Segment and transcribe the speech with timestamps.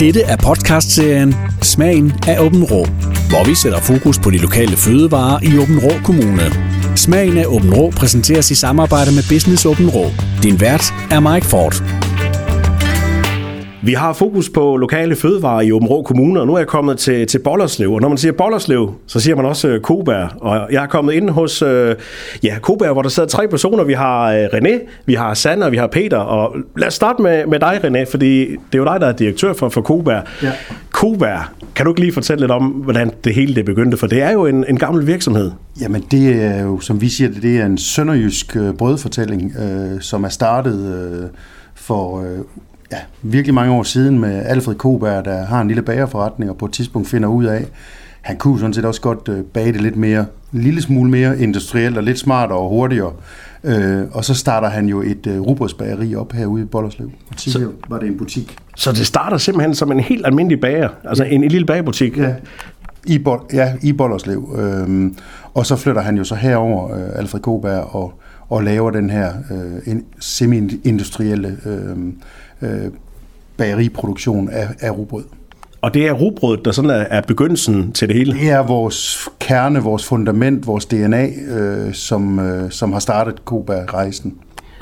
[0.00, 2.84] Dette er podcastserien Smagen af Åben Rå,
[3.28, 6.42] hvor vi sætter fokus på de lokale fødevarer i Åben Rå Kommune.
[6.96, 10.06] Smagen af Åben Rå præsenteres i samarbejde med Business Åben Rå.
[10.42, 12.05] Din vært er Mike Ford.
[13.86, 16.98] Vi har fokus på lokale fødevarer i Åben Rå Kommune, og nu er jeg kommet
[16.98, 17.92] til, til Bollerslev.
[17.92, 20.36] Og når man siger Bollerslev, så siger man også uh, Kobær.
[20.40, 21.68] Og jeg er kommet ind hos uh,
[22.42, 23.84] ja, Kobær, hvor der sidder tre personer.
[23.84, 26.16] Vi har uh, René, vi har Sanne og vi har Peter.
[26.16, 29.12] Og lad os starte med, med dig, René, fordi det er jo dig, der er
[29.12, 30.20] direktør for, for Kobær.
[30.42, 30.52] Ja.
[30.90, 33.96] Kobær, kan du ikke lige fortælle lidt om, hvordan det hele det begyndte?
[33.96, 35.50] For det er jo en, en gammel virksomhed.
[35.80, 40.24] Jamen det er jo, som vi siger det, det er en sønderjysk brødfortælling, uh, som
[40.24, 40.78] er startet
[41.22, 41.28] uh,
[41.74, 42.24] for uh,
[42.92, 46.66] ja, virkelig mange år siden med Alfred Koberg, der har en lille bagerforretning, og på
[46.66, 47.66] et tidspunkt finder ud af,
[48.22, 51.38] han kunne sådan set også godt øh, bage det lidt mere, en lille smule mere
[51.38, 53.12] industrielt og lidt smartere og hurtigere.
[53.64, 57.10] Øh, og så starter han jo et øh, rugbrødsbageri op herude i Bollerslev.
[57.30, 58.56] Og tidligere var det en butik.
[58.76, 62.18] Så det starter simpelthen som en helt almindelig bager, altså en, en lille bagerbutik?
[62.18, 62.34] Ja,
[63.06, 64.56] i, Bol- ja, i Bollerslev.
[64.58, 65.10] Øh,
[65.54, 69.32] og så flytter han jo så herover, øh, Alfred Koberg, og, og laver den her
[69.86, 71.96] øh, semi-industrielle øh,
[72.62, 72.90] øh,
[73.56, 75.24] bageriproduktion af, af rugbrød.
[75.80, 78.32] Og det er rugbrødet, der sådan er, er begyndelsen til det hele?
[78.32, 84.34] Det er vores kerne, vores fundament, vores DNA, øh, som, øh, som har startet Koba-rejsen.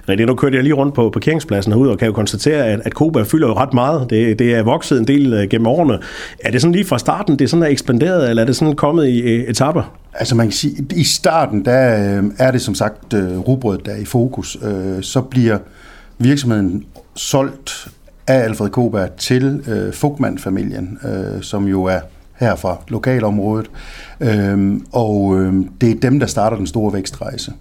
[0.09, 2.95] Rigtig, nu kørte jeg lige rundt på parkeringspladsen herude, og kan jo konstatere, at, at
[2.95, 4.11] Koba fylder jo ret meget.
[4.11, 5.99] Det, det er vokset en del øh, gennem årene.
[6.45, 8.77] Er det sådan lige fra starten, det er sådan er ekspanderet, eller er det sådan
[8.77, 9.95] kommet i øh, etapper?
[10.15, 13.15] Altså man kan sige, i starten, der øh, er det som sagt
[13.49, 14.59] rugbrød, der er i fokus.
[15.01, 15.59] Så bliver
[16.19, 16.85] virksomheden
[17.17, 17.89] solgt
[18.27, 22.01] af Alfred Koberg til øh, Fugtmann-familien, øh, som jo er
[22.41, 23.71] her fra lokalområdet.
[24.21, 27.53] Øh, og øh, det er dem, der starter den store vækstrejse.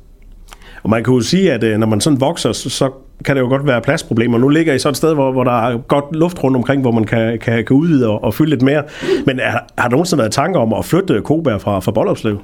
[0.84, 2.92] Og man kan jo sige, at øh, når man sådan vokser, så, så
[3.26, 4.38] kan det jo godt være pladsproblemer.
[4.38, 6.92] Nu ligger I så et sted, hvor, hvor der er godt luft rundt omkring, hvor
[6.92, 8.84] man kan, kan, kan udvide og, og fylde lidt mere.
[9.26, 12.40] Men er, har der nogensinde været tanker om at flytte Koberg fra, fra Bollopslev?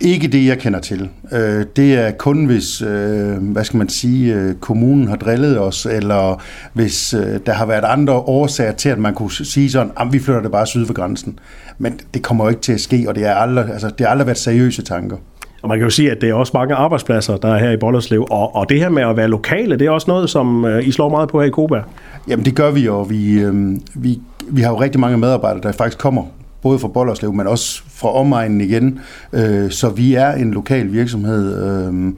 [0.00, 1.08] Ikke det, jeg kender til.
[1.32, 5.86] Øh, det er kun, hvis, øh, hvad skal man sige, øh, kommunen har drillet os,
[5.86, 6.42] eller
[6.72, 7.14] hvis
[7.46, 10.52] der har været andre årsager til, at man kunne sige sådan, at vi flytter det
[10.52, 11.38] bare syd for grænsen.
[11.78, 14.08] Men det kommer jo ikke til at ske, og det har aldrig, altså, det har
[14.08, 15.16] aldrig været seriøse tanker.
[15.62, 17.76] Og man kan jo sige, at det er også mange arbejdspladser, der er her i
[17.76, 18.26] Bollerslev.
[18.30, 21.08] Og, og det her med at være lokale, det er også noget, som I slår
[21.08, 21.82] meget på her i Koba.
[22.28, 23.54] Jamen det gør vi, og vi, øh,
[23.94, 26.22] vi, vi har jo rigtig mange medarbejdere, der faktisk kommer
[26.64, 29.00] både fra Bollerslev, men også fra omegnen igen.
[29.32, 31.64] Øh, så vi er en lokal virksomhed.
[31.88, 32.12] Øh,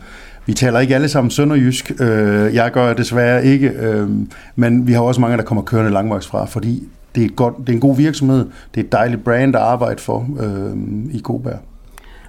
[0.46, 1.92] vi taler ikke alle sammen sønderjysk.
[2.00, 4.08] Øh, jeg gør desværre ikke, øh,
[4.56, 7.54] men vi har også mange, der kommer kørende langvejs fra, fordi det er, et godt,
[7.58, 8.46] det er en god virksomhed.
[8.74, 10.76] Det er et dejligt brand at arbejde for øh,
[11.12, 11.56] i Kobær.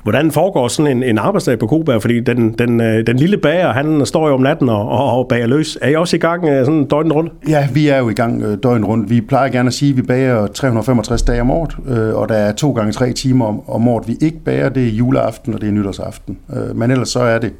[0.07, 2.01] Hvordan foregår sådan en, en arbejdsdag på Koberg?
[2.01, 5.47] Fordi den, den, øh, den lille bager, han står jo om natten og, og bager
[5.47, 5.77] løs.
[5.81, 7.31] Er I også i gang øh, sådan døgnet rundt?
[7.49, 9.09] Ja, vi er jo i gang øh, døgnet rundt.
[9.09, 11.75] Vi plejer gerne at sige, at vi bager 365 dage om året,
[12.13, 14.69] og der er to gange tre timer om, om året, vi ikke bager.
[14.69, 16.37] Det er juleaften, og det er nytårsaften.
[16.73, 17.53] Men ellers så er det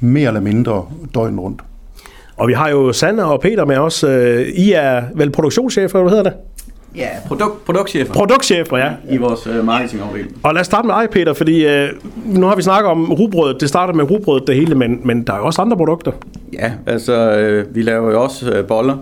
[0.00, 1.62] mere eller mindre døgnet rundt.
[2.36, 4.02] Og vi har jo Sanne og Peter med os.
[4.54, 6.32] I er vel produktionschefer, hvad hedder det?
[6.96, 8.12] Ja, produkt, produktchefer.
[8.12, 8.90] Produktchefer, ja.
[9.10, 10.38] I vores uh, marketingafdeling.
[10.42, 11.88] Og lad os starte med dig, Peter, fordi uh,
[12.24, 13.60] nu har vi snakket om rugbrødet.
[13.60, 16.12] Det starter med rugbrødet det hele, men, men der er jo også andre produkter.
[16.52, 17.14] Ja, altså
[17.68, 18.96] uh, vi laver jo også uh, boller.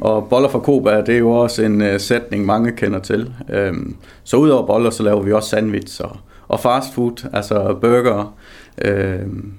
[0.00, 3.32] Og boller fra Koba, det er jo også en uh, sætning, mange kender til.
[3.70, 6.16] Um, så udover boller, så laver vi også sandwich og,
[6.48, 8.34] og fast food, altså burger.
[8.88, 9.52] Um,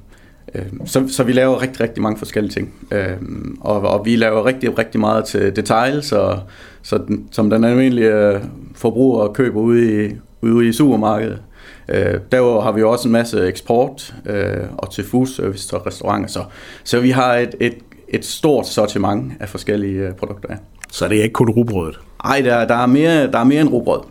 [0.86, 2.74] så, så vi laver rigtig, rigtig mange forskellige ting.
[3.62, 6.40] og, og vi laver rigtig, rigtig meget til details og
[6.92, 8.42] så den, som den almindelige øh,
[8.76, 11.42] forbruger køber ude i, ude i supermarkedet.
[11.90, 16.28] Øh, derudover har vi også en masse eksport øh, og til food service til restauranter.
[16.30, 16.44] Så,
[16.84, 17.74] så vi har et, et,
[18.08, 20.56] et stort sortiment af forskellige øh, produkter.
[20.92, 22.00] Så det er ikke kun rugbrødet?
[22.24, 24.02] Nej, der, der, er mere, der er mere end rugbrød.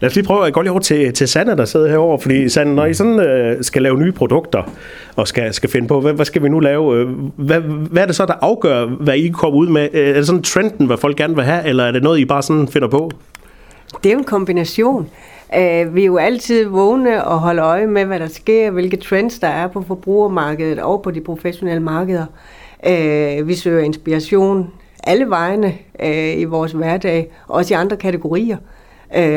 [0.00, 2.18] Lad os lige prøve at gå lige over til, til Sanna, der sidder herovre.
[2.18, 4.62] Fordi Sanna, når I sådan øh, skal lave nye produkter,
[5.16, 6.96] og skal, skal finde på, hvad, hvad skal vi nu lave?
[6.96, 9.88] Øh, hvad, hvad er det så, der afgør, hvad I kommer ud med?
[9.92, 12.24] Øh, er det sådan trenden, hvad folk gerne vil have, eller er det noget, I
[12.24, 13.10] bare sådan finder på?
[14.02, 15.10] Det er jo en kombination.
[15.56, 19.38] Øh, vi er jo altid vågne og holder øje med, hvad der sker, hvilke trends
[19.38, 22.26] der er på forbrugermarkedet og på de professionelle markeder.
[22.86, 24.70] Øh, vi søger inspiration
[25.04, 28.56] alle vejene øh, i vores hverdag, også i andre kategorier.
[28.56, 28.77] Øh,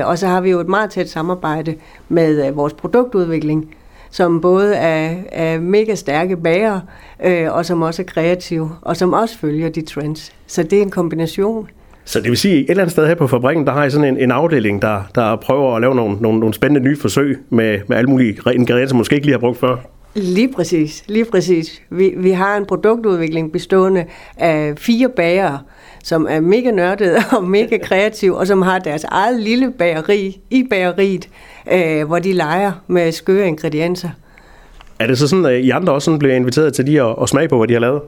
[0.04, 1.76] og så har vi jo et meget tæt samarbejde
[2.10, 3.76] med øh, vores produktudvikling,
[4.10, 6.80] som både er, er mega stærke bager,
[7.26, 10.32] øh, og som også er kreative, og som også følger de trends.
[10.48, 11.70] Så det er en kombination.
[12.06, 13.90] Så det vil sige, at et eller andet sted her på fabrikken, der har I
[13.90, 17.38] sådan en, en afdeling, der, der prøver at lave nogle, nogle, nogle spændende nye forsøg
[17.50, 19.76] med, med alle mulige ingredienser, som måske ikke lige har brugt før.
[20.16, 21.82] Lige præcis, lige præcis.
[21.90, 24.06] Vi, vi har en produktudvikling bestående
[24.38, 25.58] af fire bager,
[26.03, 30.63] som er mega nørdet og mega kreativ, og som har deres eget lille bageri i
[30.69, 31.30] bageriet,
[31.71, 34.09] øh, hvor de leger med skøre ingredienser.
[35.00, 37.30] Er det så sådan, at I andre også sådan bliver inviteret til de at, at
[37.30, 38.01] smage på, hvad de har lavet?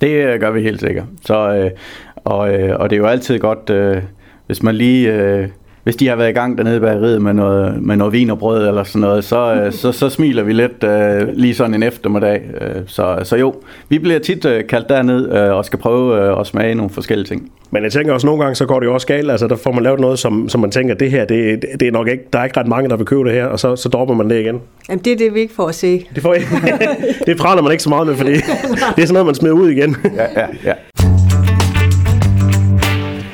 [0.00, 1.04] Det øh, gør vi helt sikkert.
[1.24, 1.70] Så, øh,
[2.16, 4.02] og, øh, og det er jo altid godt, øh,
[4.46, 5.12] hvis man lige...
[5.12, 5.48] Øh,
[5.84, 8.38] hvis de har været i gang dernede i bageriet med noget, med noget vin og
[8.38, 11.82] brød eller sådan noget, så, øh, så, så smiler vi lidt øh, lige sådan en
[11.82, 12.42] eftermiddag.
[12.60, 13.54] Øh, så, så jo,
[13.88, 17.26] vi bliver tit øh, kaldt derned øh, og skal prøve øh, at smage nogle forskellige
[17.26, 17.52] ting.
[17.70, 19.30] Men jeg tænker også, nogle gange så går det jo også galt.
[19.30, 21.92] Altså, der får man lavet noget, som, som man tænker, det her, det, det er
[21.92, 23.88] nok ikke, der er ikke ret mange, der vil købe det her, og så, så
[23.88, 24.60] dropper man det igen.
[24.88, 26.06] Jamen, det er det, vi ikke får at se.
[26.14, 26.36] Det, får,
[27.26, 28.32] det praler man ikke så meget med, fordi
[28.96, 29.96] det er sådan noget, man smider ud igen.
[30.16, 30.72] Ja, ja, ja.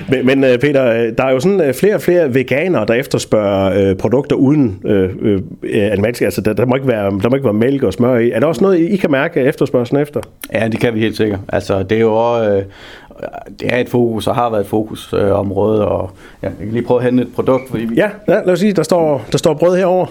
[0.08, 2.94] Men, men øh, Peter, øh, der er jo sådan øh, flere og flere veganere, der
[2.94, 5.40] efterspørger øh, produkter uden øh, øh,
[5.92, 6.22] animalsk.
[6.22, 8.30] Altså, der, der, må ikke være, der må ikke være mælk og smør i.
[8.30, 10.20] Er der også noget, I kan mærke efterspørgselen efter?
[10.52, 11.40] Ja, det kan vi helt sikkert.
[11.48, 12.62] Altså, det er jo også, øh,
[13.60, 16.10] det er et fokus, og har været et fokusområde, øh, område, og
[16.42, 17.70] ja, jeg kan lige prøve at hente et produkt.
[17.70, 17.94] Fordi vi...
[17.94, 20.06] Ja, ja, lad os sige, der står, der står brød herover.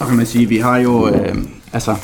[0.00, 1.34] Og kan man sige, vi har jo, øh,
[1.72, 1.94] altså,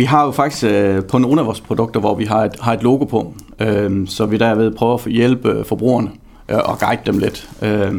[0.00, 2.72] vi har jo faktisk øh, på nogle af vores produkter, hvor vi har et, har
[2.72, 6.10] et logo på, øh, så vi derved prøver at hjælpe forbrugerne
[6.48, 7.50] øh, og guide dem lidt.
[7.62, 7.94] Øh,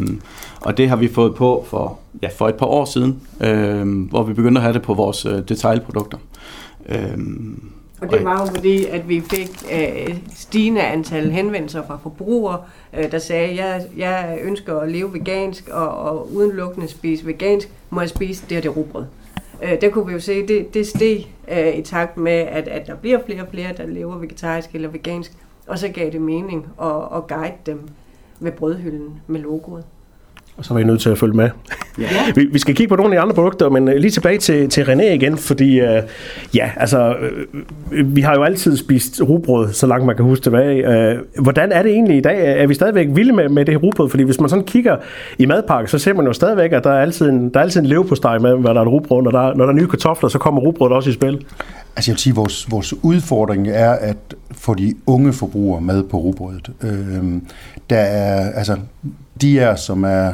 [0.62, 4.24] og det har vi fået på for, ja, for et par år siden, øh, hvor
[4.24, 6.18] vi begyndte at have det på vores øh, detaljprodukter.
[6.90, 7.18] Øh,
[8.02, 12.58] og det var jo fordi, at vi fik øh, stigende antal henvendelser fra forbrugere,
[12.98, 18.02] øh, der sagde, jeg, jeg ønsker at leve vegansk og, og udelukkende spise vegansk, må
[18.02, 19.06] jeg spise det og det rugbrød.
[19.62, 22.88] Øh, der kunne vi jo se, det, det steg øh, i takt med, at, at
[22.88, 25.32] der bliver flere og flere, der lever vegetarisk eller vegansk,
[25.68, 27.90] og så gav det mening at, at guide dem
[28.40, 29.86] med brødhylden med logoet.
[30.62, 31.50] Og så var I nødt til at følge med.
[32.00, 32.06] Ja.
[32.36, 34.70] vi, vi skal kigge på nogle af de andre produkter, men uh, lige tilbage til,
[34.70, 35.88] til René igen, fordi uh,
[36.56, 37.16] ja, altså,
[37.92, 40.88] uh, vi har jo altid spist rugbrød, så langt man kan huske tilbage.
[40.88, 42.62] Uh, hvordan er det egentlig i dag?
[42.62, 44.10] Er vi stadigvæk vilde med, med det her rugbrød?
[44.10, 44.98] Fordi hvis man sådan kigger
[45.38, 47.82] i madpakke, så ser man jo stadigvæk, at der er altid en, der er altid
[47.82, 49.22] en leverpostej med, hvad der er et rugbrød.
[49.22, 51.46] Når der, når der er nye kartofler, så kommer rugbrødet også i spil.
[51.96, 54.18] Altså jeg vil sige, at vores, vores udfordring er at
[54.52, 56.72] få de unge forbrugere med på rugbrødet.
[56.82, 57.42] Øh,
[57.90, 58.78] der er, altså,
[59.42, 60.34] de er, som er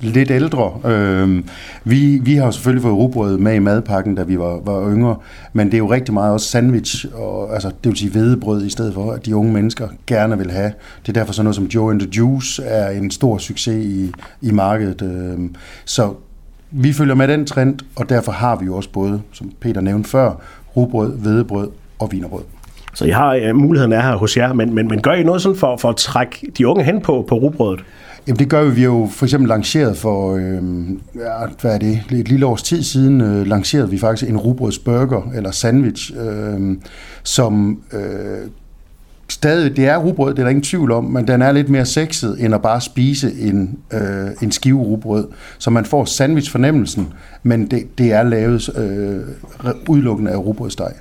[0.00, 0.72] lidt ældre.
[0.84, 1.42] Øh,
[1.84, 5.16] vi, vi har selvfølgelig fået rugbrød med i madpakken, da vi var, var yngre,
[5.52, 8.70] men det er jo rigtig meget også sandwich, og, altså, det vil sige hvedebrød i
[8.70, 10.72] stedet for, at de unge mennesker gerne vil have.
[11.02, 14.12] Det er derfor sådan noget som Joe and the Juice er en stor succes i,
[14.42, 15.02] i markedet.
[15.02, 15.38] Øh,
[15.84, 16.14] så
[16.70, 20.10] vi følger med den trend, og derfor har vi jo også både, som Peter nævnte
[20.10, 20.32] før,
[20.76, 22.42] rugbrød, hvedebrød og vinerbrød.
[22.94, 25.42] Så I har, uh, muligheden er her hos jer, men, men, men gør I noget
[25.42, 27.84] sådan for, for at trække de unge hen på, på rugbrødet?
[28.26, 28.70] Jamen det gør vi.
[28.70, 30.62] Vi har jo for eksempel lanceret for, øh,
[31.60, 35.50] hvad er det, et lille års tid siden, øh, lancerede vi faktisk en rugbrødsburger eller
[35.50, 36.76] sandwich, øh,
[37.22, 38.50] som øh,
[39.28, 41.86] stadig, det er rugbrød, det er der ingen tvivl om, men den er lidt mere
[41.86, 45.28] sexet, end at bare spise en, øh, en skive rugbrød.
[45.58, 47.08] Så man får sandwich-fornemmelsen,
[47.42, 49.20] men det, det er lavet øh,
[49.88, 50.92] udelukkende af rugbrødsteg.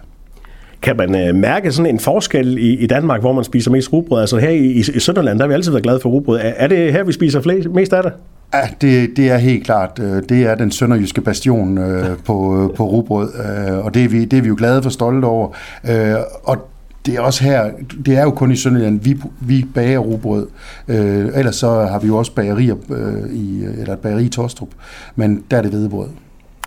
[0.82, 4.22] Kan man øh, mærke sådan en forskel i, i Danmark, hvor man spiser mest rugbrød?
[4.22, 6.40] Altså her i, i Sønderland, der har vi altid været glade for rugbrød.
[6.40, 8.12] Er, er det her, vi spiser flest, mest af det?
[8.54, 10.00] Ja, det, det er helt klart.
[10.04, 14.10] Øh, det er den sønderjyske bastion øh, på, øh, på rugbrød, øh, og det er,
[14.10, 15.50] vi, det er vi jo glade for stolte over.
[15.90, 16.58] Øh, og
[17.06, 17.72] det er også her,
[18.06, 20.48] det er jo kun i Sønderjylland, vi, vi bager rugbrød.
[20.88, 24.70] Øh, ellers så har vi jo også bagerier øh, i, eller et bageri i Tostrup,
[25.16, 26.10] men der er det hvedebrød.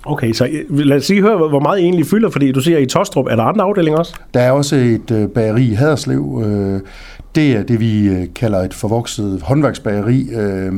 [0.05, 2.76] Okay, så øh, lad os lige høre, hvor meget I egentlig fylder, fordi du siger,
[2.76, 4.14] at i Tostrup er der andre afdelinger også?
[4.35, 6.43] Der er også et øh, bageri i Haderslev.
[6.47, 6.81] Øh,
[7.35, 10.73] det er det, vi øh, kalder et forvokset håndværksbageri, øh,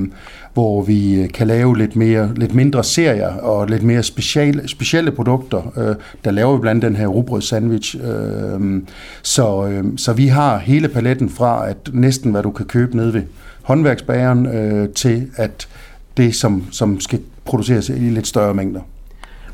[0.55, 5.11] hvor vi øh, kan lave lidt, mere, lidt mindre serier og lidt mere speciale, specielle
[5.11, 5.73] produkter.
[5.77, 7.97] Øh, der laver vi blandt andet den her rugbrød sandwich.
[7.97, 8.83] Øh,
[9.23, 13.15] så, øh, så vi har hele paletten fra, at næsten hvad du kan købe nede
[13.15, 13.23] ved
[13.63, 15.69] håndværksbageren, øh, til at
[16.17, 18.81] det, som, som skal produceres i lidt større mængder.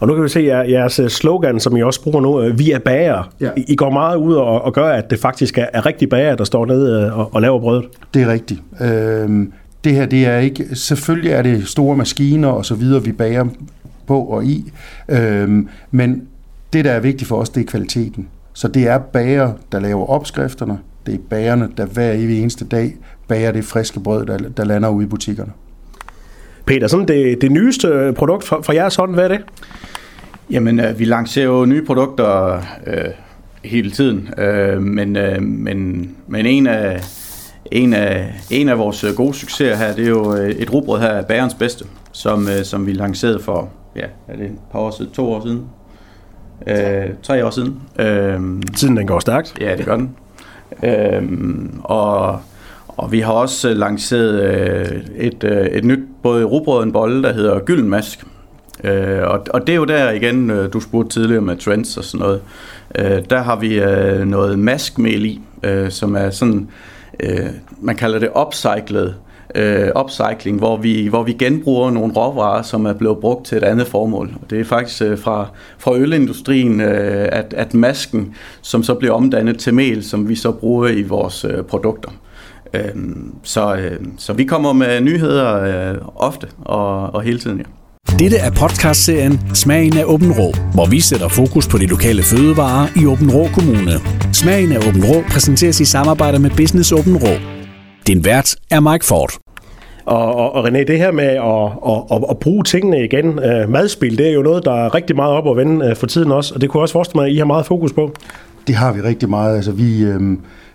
[0.01, 2.59] Og nu kan vi se at jeres øh, slogan, som I også bruger nu, øh,
[2.59, 3.31] vi er bager.
[3.41, 3.51] Ja.
[3.57, 6.45] I går meget ud og, og gør, at det faktisk er, er rigtig bager, der
[6.45, 7.85] står nede og, og laver brødet.
[8.15, 8.61] Det er rigtigt.
[8.81, 9.53] Øhm,
[9.85, 13.45] det her, det er ikke, selvfølgelig er det store maskiner og så videre, vi bager
[14.07, 14.73] på og i,
[15.09, 16.23] øhm, men
[16.73, 18.29] det, der er vigtigt for os, det er kvaliteten.
[18.53, 22.97] Så det er bager, der laver opskrifterne, det er bagerne, der hver evig eneste dag
[23.29, 25.53] bager det friske brød, der, der lander ude i butikkerne.
[26.67, 29.41] Peter, sådan det, det nyeste produkt fra, fra jeres hånd, hvad er det?
[30.51, 33.05] Jamen, øh, vi lancerer jo nye produkter øh,
[33.65, 37.01] hele tiden, øh, men, øh, men, men en af,
[37.73, 41.23] en af, en af vores gode succeser her, det er jo øh, et rugbrød her,
[41.23, 45.13] Bærens Bedste, som, øh, som vi lancerede for, ja, er det et par år siden,
[45.13, 45.65] to år siden?
[46.67, 47.81] øh, tre år siden.
[47.99, 49.55] Øh, Tiden den går stærkt.
[49.61, 50.17] Ja, det gør den.
[50.83, 51.23] Øh,
[51.85, 52.41] og,
[52.89, 57.23] og vi har også lanceret øh, et, øh, et nyt både rugbrød og en bolle,
[57.23, 58.25] der hedder Gyldenmask.
[58.85, 62.05] Øh, og, og det er jo der igen, øh, du spurgte tidligere med trends og
[62.05, 62.41] sådan noget.
[62.99, 66.69] Øh, der har vi øh, noget maskmel i, øh, som er sådan,
[67.21, 67.47] øh,
[67.81, 69.15] man kalder det upcyclet
[69.55, 73.65] øh, upcycling, hvor vi, hvor vi genbruger nogle råvarer, som er blevet brugt til et
[73.65, 74.31] andet formål.
[74.43, 79.15] Og det er faktisk øh, fra, fra ølindustrien, øh, at, at masken, som så bliver
[79.15, 82.11] omdannet til mel, som vi så bruger i vores øh, produkter.
[82.75, 82.91] Øh,
[83.43, 87.65] så, øh, så vi kommer med nyheder øh, ofte og, og hele tiden, ja.
[88.07, 92.87] Dette er podcastserien Smagen af Åben Rå, hvor vi sætter fokus på de lokale fødevarer
[93.03, 93.93] i Åben Rå Kommune.
[94.33, 97.35] Smagen af Åben Rå præsenteres i samarbejde med Business Åben Rå.
[98.07, 99.31] Din vært er Mike Ford.
[100.05, 103.71] Og, og, og René, det her med at, at, at, at bruge tingene igen, uh,
[103.71, 106.33] madspil, det er jo noget, der er rigtig meget op at vende uh, for tiden
[106.33, 108.13] også, og det kunne også forestille mig, at I har meget fokus på.
[108.67, 109.57] Det har vi rigtig meget.
[109.57, 110.21] Altså, vi, øh,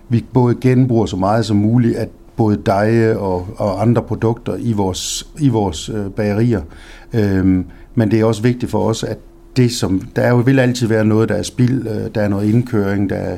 [0.08, 2.08] vi både genbruger så meget som muligt, at
[2.42, 6.60] både deje og, og andre produkter i vores, i vores øh, bagerier.
[7.12, 9.18] Øhm, men det er også vigtigt for os, at
[9.56, 12.28] det som, der er jo, vil altid være noget, der er spild, øh, der er
[12.28, 13.36] noget indkøring, der,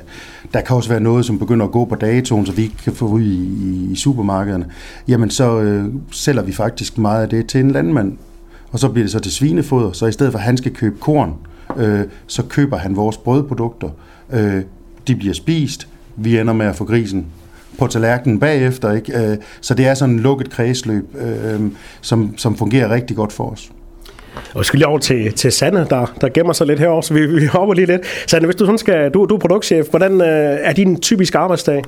[0.52, 2.92] der kan også være noget, som begynder at gå på datoen, så vi ikke kan
[2.92, 4.66] få ud i, i supermarkederne.
[5.08, 8.16] Jamen så øh, sælger vi faktisk meget af det til en landmand,
[8.72, 10.96] og så bliver det så til svinefoder, så i stedet for at han skal købe
[11.00, 11.34] korn,
[11.76, 13.88] øh, så køber han vores brødprodukter.
[14.32, 14.62] Øh,
[15.08, 17.26] de bliver spist, vi ender med at få grisen
[17.78, 18.92] på tallerkenen bagefter.
[18.92, 19.18] Ikke?
[19.18, 21.60] Øh, så det er sådan en lukket kredsløb, øh,
[22.00, 23.70] som, som fungerer rigtig godt for os.
[24.54, 27.14] Og vi skal lige over til, til Sanne, der, der gemmer sig lidt herovre, så
[27.14, 28.02] vi, vi hopper lige lidt.
[28.26, 31.82] Sanne, hvis du sådan skal, du, du er produktchef, hvordan øh, er din typiske arbejdsdag?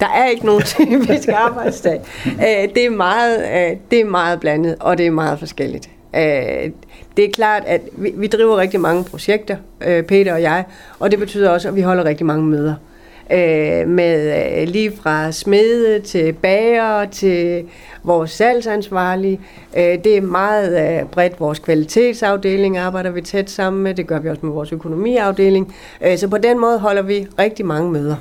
[0.00, 2.00] Der er ikke nogen typisk arbejdsdag.
[2.26, 5.90] Øh, det, er meget, øh, det er meget blandet, og det er meget forskelligt.
[6.14, 6.70] Øh,
[7.16, 9.56] det er klart, at vi, vi driver rigtig mange projekter,
[10.08, 10.64] Peter og jeg,
[10.98, 12.91] og det betyder også, at vi holder rigtig mange møder øh,
[13.32, 17.64] Øh, med øh, lige fra smede til bager til
[18.04, 19.40] vores salgsansvarlige.
[19.76, 21.40] Øh, det er meget øh, bredt.
[21.40, 23.94] Vores kvalitetsafdeling arbejder vi tæt sammen med.
[23.94, 25.74] Det gør vi også med vores økonomiafdeling.
[26.06, 28.16] Øh, så på den måde holder vi rigtig mange møder.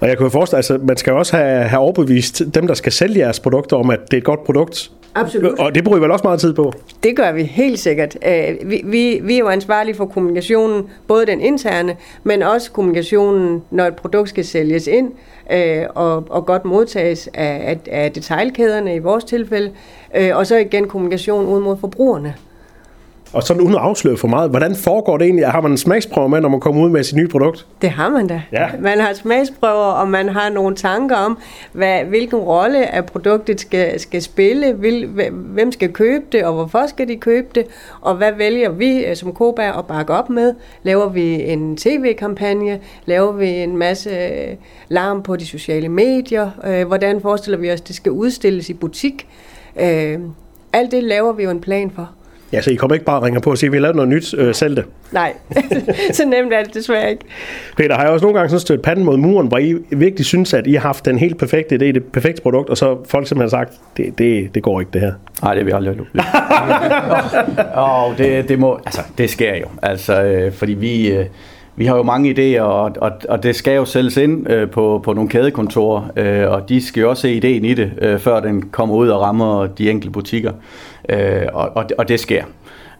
[0.00, 3.18] Og jeg kunne forestille, altså, man skal også have, have overbevist dem, der skal sælge
[3.18, 4.90] jeres produkter, om at det er et godt produkt.
[5.14, 5.58] Absolut.
[5.58, 6.72] Og det bruger I vel også meget tid på?
[7.02, 8.18] Det gør vi helt sikkert.
[8.26, 13.62] Øh, vi, vi, vi er jo ansvarlige for kommunikationen, både den interne, men også kommunikationen,
[13.70, 15.12] når et produkt skal sælges ind
[15.52, 19.70] øh, og, og godt modtages af, af, af detaljkæderne i vores tilfælde,
[20.16, 22.34] øh, og så igen kommunikation ud mod forbrugerne.
[23.34, 25.46] Og sådan uden at afsløre for meget, hvordan foregår det egentlig?
[25.46, 27.66] Har man en smagsprøve med, når man kommer ud med sit nye produkt?
[27.82, 28.42] Det har man da.
[28.52, 28.68] Ja.
[28.80, 31.38] Man har smagsprøver, og man har nogle tanker om,
[31.72, 36.86] hvad, hvilken rolle af produktet skal, skal spille, hvil, hvem skal købe det, og hvorfor
[36.86, 37.66] skal de købe det,
[38.00, 40.54] og hvad vælger vi øh, som Koba at bakke op med?
[40.82, 42.80] Laver vi en tv-kampagne?
[43.06, 44.56] Laver vi en masse øh,
[44.88, 46.50] larm på de sociale medier?
[46.66, 49.26] Øh, hvordan forestiller vi os, at det skal udstilles i butik?
[50.72, 52.10] Alt det laver vi jo en plan for.
[52.54, 53.96] Ja, så I kommer ikke bare og ringer på og siger, at vi har lavet
[53.96, 54.84] noget nyt, øh, selv det.
[55.12, 55.32] Nej,
[56.12, 57.24] så nemt er det desværre ikke.
[57.76, 60.54] Peter, har jeg også nogle gange sådan stødt panden mod muren, hvor I virkelig synes,
[60.54, 63.58] at I har haft den helt perfekte idé, det perfekte produkt, og så folk simpelthen
[63.58, 65.12] har sagt, det, det, det går ikke det her.
[65.42, 66.08] Nej, det har vi aldrig gjort.
[67.76, 69.66] oh, det, det, må, altså, det sker jo.
[69.82, 71.12] Altså, øh, fordi vi...
[71.12, 71.26] Øh,
[71.76, 75.00] vi har jo mange idéer, og, og, og det skal jo sælges ind øh, på,
[75.04, 78.40] på nogle kædekontorer, øh, og de skal jo også se ideen i det, øh, før
[78.40, 80.52] den kommer ud og rammer de enkelte butikker.
[81.08, 82.44] Øh, og, og, og det sker.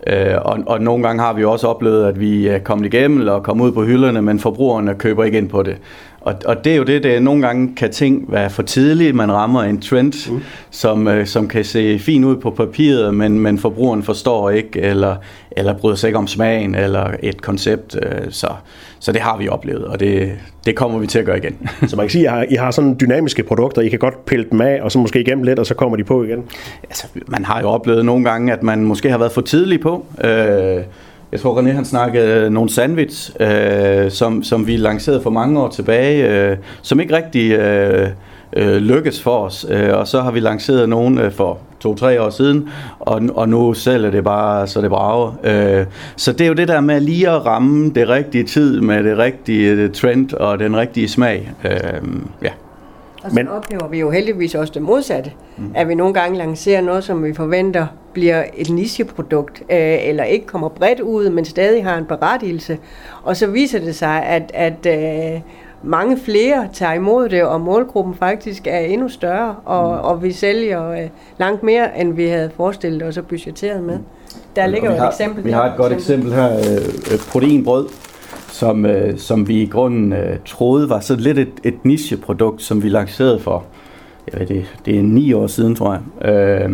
[0.06, 3.42] Øh, og, og nogle gange har vi også oplevet, at vi er kommet igennem og
[3.42, 5.76] kommet ud på hylderne, men forbrugerne køber ikke ind på det.
[6.24, 9.32] Og, og det er jo det, det nogle gange kan ting være for tidligt, man
[9.32, 10.40] rammer en trend, mm.
[10.70, 15.16] som, øh, som kan se fin ud på papiret, men, men forbrugeren forstår ikke, eller,
[15.50, 17.96] eller bryder sig ikke om smagen, eller et koncept.
[18.02, 18.48] Øh, så,
[18.98, 20.32] så det har vi oplevet, og det,
[20.66, 21.70] det kommer vi til at gøre igen.
[21.88, 24.60] så man kan sige, at I har sådan dynamiske produkter, I kan godt pille dem
[24.60, 26.44] af, og så måske igennem lidt, og så kommer de på igen?
[26.82, 30.06] Altså, man har jo oplevet nogle gange, at man måske har været for tidlig på.
[30.24, 30.82] Øh,
[31.34, 35.60] jeg tror, René han snakkede øh, nogle sandwich, øh, som, som vi lancerede for mange
[35.60, 38.08] år tilbage, øh, som ikke rigtig øh,
[38.56, 39.66] øh, lykkes for os.
[39.70, 42.68] Øh, og så har vi lanceret nogle øh, for to-tre år siden,
[43.00, 45.32] og, og nu sælger det bare, så det brager.
[45.44, 45.86] Øh,
[46.16, 49.18] så det er jo det der med lige at ramme det rigtige tid med det
[49.18, 51.52] rigtige øh, trend og den rigtige smag.
[51.64, 51.70] Øh,
[52.42, 52.50] ja.
[53.24, 53.48] Og så Men...
[53.48, 55.32] oplever vi jo heldigvis også det modsatte.
[55.56, 55.72] Mm.
[55.74, 60.46] At vi nogle gange lancerer noget, som vi forventer bliver et nicheprodukt, øh, eller ikke
[60.46, 62.78] kommer bredt ud, men stadig har en berettigelse.
[63.22, 65.40] Og så viser det sig, at, at øh,
[65.82, 70.04] mange flere tager imod det, og målgruppen faktisk er endnu større, og, mm.
[70.04, 73.98] og vi sælger øh, langt mere, end vi havde forestillet os og budgetteret med.
[74.56, 75.44] Der ligger jo et har, eksempel.
[75.44, 77.88] Vi har et godt eksempel her, øh, proteinbrød,
[78.54, 82.82] som, øh, som vi i grunden øh, troede var så lidt et, et nicheprodukt, som
[82.82, 83.64] vi lancerede for,
[84.32, 86.28] jeg ved det, det er ni år siden, tror jeg.
[86.30, 86.70] Øh,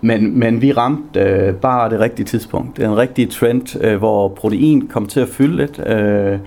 [0.00, 2.76] men, men vi ramte øh, bare det rigtige tidspunkt.
[2.76, 5.86] Det er en rigtig trend, øh, hvor protein kom til at fylde lidt.
[5.86, 6.38] Øh,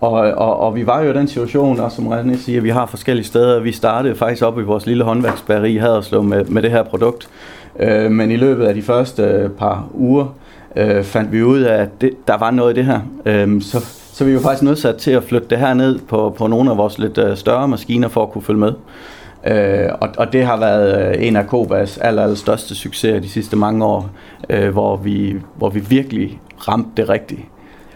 [0.00, 2.86] og, og, og vi var jo i den situation, og som René siger, vi har
[2.86, 3.60] forskellige steder.
[3.60, 7.28] Vi startede faktisk op i vores lille håndværksbæreri i Haderslev med, med det her produkt.
[7.80, 10.34] Øh, men i løbet af de første øh, par uger
[10.76, 13.00] øh, fandt vi ud af, at det, der var noget i det her.
[13.26, 16.46] Øh, så, så vi var faktisk nødsat til at flytte det her ned på, på
[16.46, 18.72] nogle af vores lidt øh, større maskiner for at kunne følge med.
[19.46, 23.28] Øh, og, og det har været øh, en af Kobas aller, aller største succeser de
[23.28, 24.10] sidste mange år,
[24.50, 27.40] øh, hvor, vi, hvor vi virkelig ramte det rigtigt.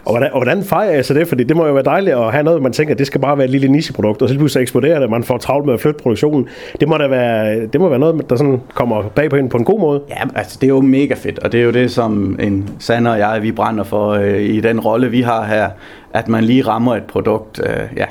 [0.09, 1.29] Og hvordan, og hvordan fejrer jeg så det?
[1.29, 3.39] Fordi det må jo være dejligt at have noget, man tænker, at det skal bare
[3.39, 5.81] være et lille nicheprodukt, og så pludselig eksploderer det, og man får travlt med at
[5.81, 6.49] flytte produktionen.
[6.81, 9.57] Det må da være, det må være noget, der sådan kommer bag på en på
[9.57, 10.03] en god måde.
[10.09, 13.11] Ja, altså det er jo mega fedt, og det er jo det, som en Sander
[13.11, 15.69] og jeg, vi brænder for øh, i den rolle, vi har her,
[16.15, 18.07] at man lige rammer et produkt, øh, ja,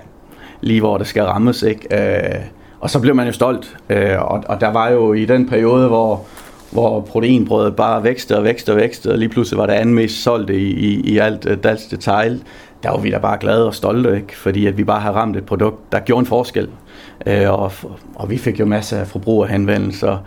[0.62, 1.88] lige hvor det skal rammes, ikke?
[1.92, 2.36] Øh,
[2.80, 5.88] og så blev man jo stolt, øh, og, og der var jo i den periode,
[5.88, 6.22] hvor
[6.72, 10.24] hvor proteinbrødet bare vækste og vækste og vækste, og lige pludselig var det anden mest
[10.24, 12.44] solgte i, i, i alt uh, dansk detail.
[12.84, 14.38] Der var vi da bare glade og stolte, ikke?
[14.38, 16.70] fordi at vi bare har ramt et produkt, der gjorde en forskel.
[17.26, 17.72] Uh, og,
[18.16, 20.18] og vi fik jo masser af forbrugerhenvendelser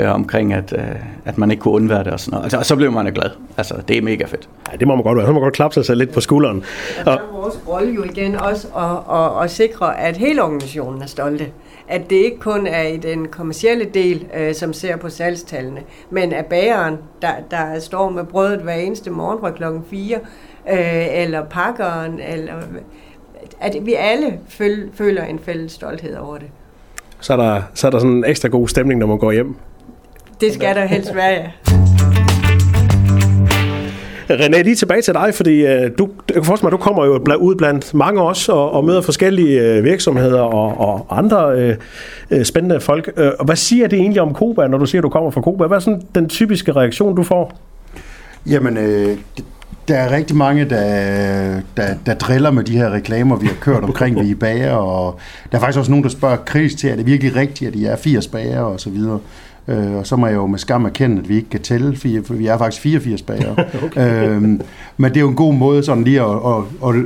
[0.00, 0.84] uh, omkring, at, uh,
[1.24, 2.44] at man ikke kunne undvære det og sådan noget.
[2.44, 3.30] Altså, og så blev man jo glad.
[3.56, 4.48] Altså, det er mega fedt.
[4.72, 5.26] Ja, det må man godt være.
[5.26, 6.64] Så må man godt klappe sig selv lidt på skulderen.
[7.06, 11.06] Og, og vores rolle jo igen også at, at, at sikre, at hele organisationen er
[11.06, 11.46] stolte
[11.90, 16.32] at det ikke kun er i den kommercielle del, øh, som ser på salgstallene, men
[16.32, 20.18] at bageren, der, der står med brødet hver eneste morgen fra klokken 4,
[20.70, 22.54] øh, eller pakkeren, eller
[23.60, 26.48] at vi alle føl, føler en fælles stolthed over det.
[27.20, 29.56] Så er der, så er der sådan en ekstra god stemning, når man går hjem.
[30.40, 31.50] Det skal der helst være, ja.
[34.34, 37.36] René, lige tilbage til dig, fordi øh, du, jeg kan forestille mig, du kommer jo
[37.36, 41.76] ud blandt mange også og, og møder forskellige øh, virksomheder og, og andre øh,
[42.30, 43.10] øh, spændende folk.
[43.16, 45.40] Øh, og hvad siger det egentlig om Koba, når du siger, at du kommer fra
[45.40, 45.66] Koba?
[45.66, 47.60] Hvad er sådan den typiske reaktion, du får?
[48.46, 49.16] Jamen, øh,
[49.88, 53.84] der er rigtig mange, der, der, der driller med de her reklamer, vi har kørt
[53.84, 55.18] omkring, vi er bager, og
[55.52, 57.86] der er faktisk også nogen, der spørger kritisk til, er det virkelig rigtigt, at de
[57.86, 59.18] er 80 bager og så videre.
[59.68, 62.34] Øh, og så må jeg jo med skam erkende, at vi ikke kan tælle, for
[62.34, 63.54] vi er faktisk 84 bager.
[63.84, 64.28] okay.
[64.28, 64.42] øh,
[64.96, 67.04] men det er jo en god måde sådan lige at, at, at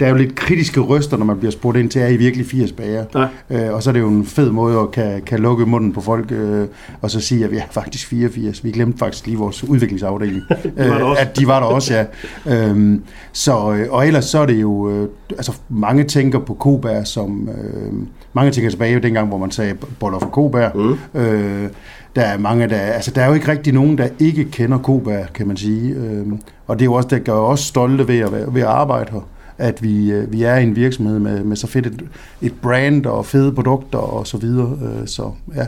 [0.00, 2.46] der er jo lidt kritiske røster, når man bliver spurgt ind til, er I virkelig
[2.46, 3.04] 80 bager?
[3.50, 6.00] Øh, og så er det jo en fed måde at kan, kan lukke munden på
[6.00, 6.66] folk, øh,
[7.00, 8.64] og så sige, at vi er faktisk 84.
[8.64, 10.42] Vi glemte faktisk lige vores udviklingsafdeling.
[10.76, 12.04] øh, at de var der også, ja.
[12.46, 12.98] Øh,
[13.32, 17.48] så, øh, og ellers så er det jo, øh, altså mange tænker på Kobær som,
[17.48, 17.92] øh,
[18.32, 20.68] mange tænker tilbage dengang, hvor man sagde boller for Kobær.
[20.74, 21.20] Mm.
[21.20, 21.68] Øh,
[22.16, 25.24] der er mange, der, altså der er jo ikke rigtig nogen, der ikke kender Kobær,
[25.34, 25.94] kan man sige.
[25.94, 26.26] Øh,
[26.66, 29.20] og det er jo også, der gør os stolte ved at, ved at arbejde her
[29.58, 32.02] at vi, øh, vi er en virksomhed med, med så fedt et,
[32.42, 34.78] et brand og fede produkter og så videre.
[34.82, 35.66] Øh, så ja.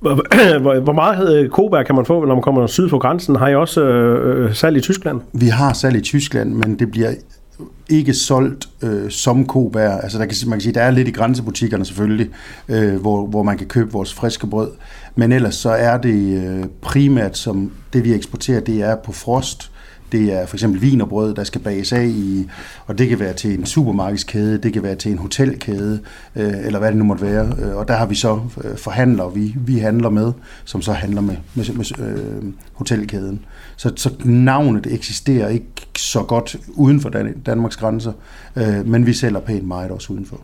[0.00, 3.36] Hvor, meget øh, kan man få, når man kommer syd på grænsen?
[3.36, 5.20] Har I også øh, salg i Tyskland?
[5.32, 7.10] Vi har salg i Tyskland, men det bliver
[7.88, 9.90] ikke solgt øh, som kobær.
[9.90, 12.30] Altså der kan, man kan sige, der er lidt i grænsebutikkerne selvfølgelig,
[12.68, 14.70] øh, hvor, hvor man kan købe vores friske brød.
[15.14, 19.70] Men ellers så er det øh, primært, som det vi eksporterer, det er på frost.
[20.12, 22.48] Det er for eksempel vinerbrød, der skal bages af i,
[22.86, 26.00] og det kan være til en supermarkedskæde, det kan være til en hotelkæde,
[26.36, 27.52] øh, eller hvad det nu måtte være.
[27.62, 30.32] Øh, og der har vi så øh, forhandlere, vi, vi handler med,
[30.64, 33.40] som så handler med, med, med øh, hotelkæden.
[33.76, 35.66] Så, så navnet eksisterer ikke
[35.98, 38.12] så godt uden for Dan- Danmarks grænser,
[38.56, 40.40] øh, men vi sælger pænt meget også udenfor.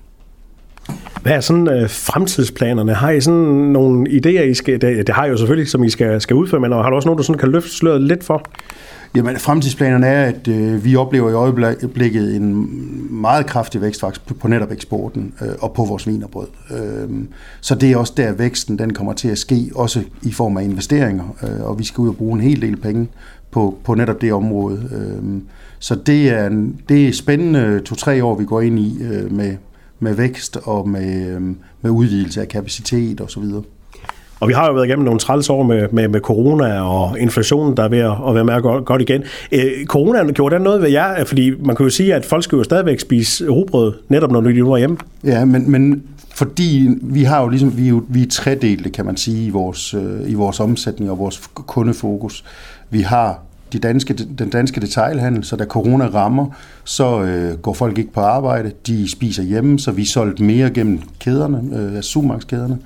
[1.22, 2.94] Hvad er sådan øh, fremtidsplanerne?
[2.94, 5.90] Har I sådan nogle idéer, I skal, det, det har I jo selvfølgelig, som I
[5.90, 8.42] skal, skal udføre, men har du også nogen, du sådan kan løfte sløret lidt for?
[9.14, 12.68] Jamen, fremtidsplanerne er, at øh, vi oplever i øjeblikket en
[13.10, 16.46] meget kraftig vækst faktisk på, på netop eksporten øh, og på vores vinerbrød.
[16.70, 17.08] Øh,
[17.60, 20.64] så det er også der, væksten den kommer til at ske, også i form af
[20.64, 23.08] investeringer, øh, og vi skal ud og bruge en hel del penge
[23.50, 24.88] på, på netop det område.
[24.92, 25.40] Øh,
[25.78, 29.56] så det er, en, det er spændende to-tre år, vi går ind i øh, med,
[30.00, 31.40] med vækst og med, øh,
[31.82, 33.42] med udvidelse af kapacitet osv.
[34.40, 37.76] Og vi har jo været igennem nogle træls år med, med, med corona og inflationen,
[37.76, 39.22] der er ved at, være med godt, godt igen.
[39.52, 41.24] Øh, corona gjorde den noget ved jer?
[41.24, 44.52] Fordi man kan jo sige, at folk skal jo stadigvæk spise rugbrød, netop når de
[44.52, 44.96] nu er hjemme.
[45.24, 46.02] Ja, men, men
[46.34, 49.50] fordi vi har jo ligesom, vi er, jo, vi er tredelte, kan man sige, i
[49.50, 52.44] vores, øh, i vores omsætning og vores kundefokus.
[52.90, 56.46] Vi har de danske, den danske detailhandel, så da corona rammer,
[56.84, 61.00] så øh, går folk ikke på arbejde, de spiser hjemme, så vi solgte mere gennem
[61.18, 62.78] kæderne, øh, supermarkedskæderne.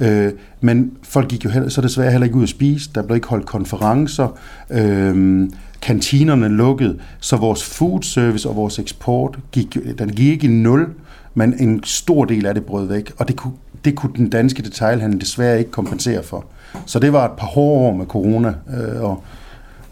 [0.00, 3.16] Øh, men folk gik jo heller, så desværre heller ikke ud at spise, der blev
[3.16, 4.38] ikke holdt konferencer,
[4.70, 5.48] øh,
[5.82, 10.88] kantinerne lukkede, så vores food service og vores eksport gik, den gik ikke i nul,
[11.34, 13.52] men en stor del af det brød væk, og det kunne,
[13.84, 16.44] det kunne den danske detailhandel desværre ikke kompensere for.
[16.86, 19.22] Så det var et par hårde år med corona, øh, og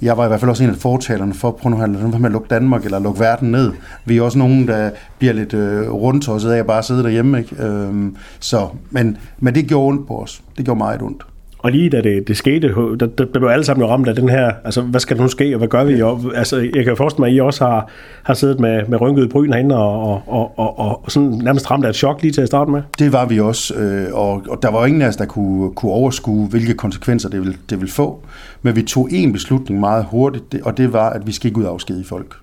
[0.02, 2.32] jeg var i hvert fald også en af fortalerne for, prøv nu at med at
[2.32, 3.72] lukke Danmark eller lukke verden ned.
[4.04, 7.38] Vi er også nogen, der bliver lidt øh, rundtosset af at bare sidde derhjemme.
[7.38, 7.62] Ikke?
[7.64, 10.42] Øhm, så, men, men det gjorde ondt på os.
[10.56, 11.26] Det gjorde meget ondt.
[11.58, 14.52] Og lige da det, det skete, der, der, blev alle sammen ramt af den her,
[14.64, 16.02] altså hvad skal der nu ske, og hvad gør vi?
[16.02, 17.88] Og, altså, jeg kan forestille mig, at I også har,
[18.22, 21.84] har siddet med, med rynket bryn herinde, og, og, og, og, og sådan nærmest ramt
[21.84, 22.82] af et chok lige til at starte med.
[22.98, 25.92] Det var vi også, øh, og, og der var ingen af os, der kunne, kunne
[25.92, 28.22] overskue, hvilke konsekvenser det ville, det ville få.
[28.62, 31.64] Men vi tog en beslutning meget hurtigt, og det var, at vi skal ikke ud
[31.64, 32.34] og afskedige folk.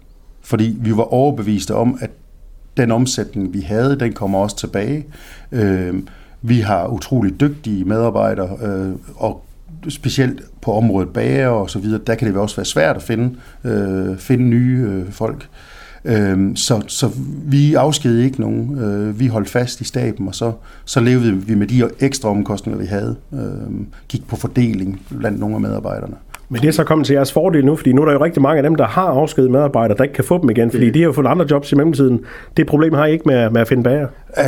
[0.41, 2.09] Fordi vi var overbeviste om, at
[2.77, 5.05] den omsætning, vi havde, den kommer også tilbage.
[5.51, 5.93] Øh,
[6.61, 9.45] har utrolig dygtige medarbejdere, øh, og
[9.89, 13.35] specielt på området bager og så videre, der kan det også være svært at finde,
[13.63, 15.49] øh, finde nye øh, folk.
[16.05, 17.09] Øh, så, så
[17.45, 18.79] vi afskedede ikke nogen.
[18.79, 20.51] Øh, vi holdt fast i staben, og så,
[20.85, 23.15] så levede vi med de ekstra omkostninger, vi havde.
[23.33, 26.15] Øh, gik på fordeling blandt nogle af medarbejderne.
[26.49, 28.41] Men det er så kommet til jeres fordel nu, fordi nu er der jo rigtig
[28.41, 30.99] mange af dem, der har afskedet medarbejdere, der ikke kan få dem igen, fordi de
[30.99, 32.19] har jo fået andre jobs i mellemtiden.
[32.57, 34.07] Det problem har I ikke med, med at finde bager?
[34.37, 34.43] Uh,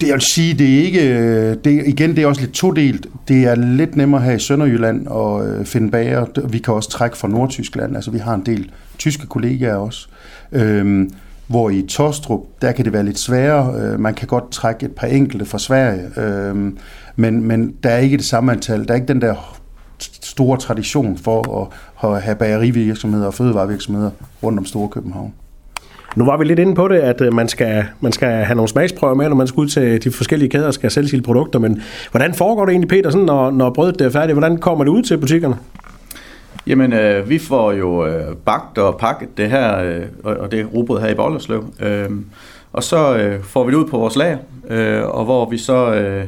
[0.00, 3.06] det jeg vil sige, det er ikke, det, igen, det er også lidt todelt.
[3.28, 6.26] Det er lidt nemmere her i Sønderjylland at uh, finde bager.
[6.48, 10.08] Vi kan også trække fra Nordtyskland, altså vi har en del tyske kollegaer også.
[10.52, 11.06] Uh,
[11.46, 13.92] hvor i Tostrup, der kan det være lidt sværere.
[13.94, 16.56] Uh, man kan godt trække et par enkelte fra Sverige, uh,
[17.16, 18.84] men, men der er ikke det samme antal.
[18.84, 19.57] Der er ikke den der
[20.22, 21.62] store tradition for
[22.02, 24.10] at, at have bagerivirksomheder og fødevarevirksomheder
[24.42, 25.32] rundt om Store København.
[26.16, 28.68] Nu var vi lidt inde på det, at øh, man skal, man skal have nogle
[28.68, 31.58] smagsprøver med, når man skal ud til de forskellige kæder og skal sælge sine produkter.
[31.58, 34.38] Men hvordan foregår det egentlig, Peter, sådan, når, når brødet er færdigt?
[34.38, 35.56] Hvordan kommer det ud til butikkerne?
[36.66, 41.00] Jamen, øh, vi får jo øh, bagt og pakket det her, øh, og det rugbrød
[41.00, 41.64] her i Bollerslev.
[41.80, 42.10] Øh,
[42.72, 45.94] og så øh, får vi det ud på vores lager, øh, og hvor vi så...
[45.94, 46.24] Øh,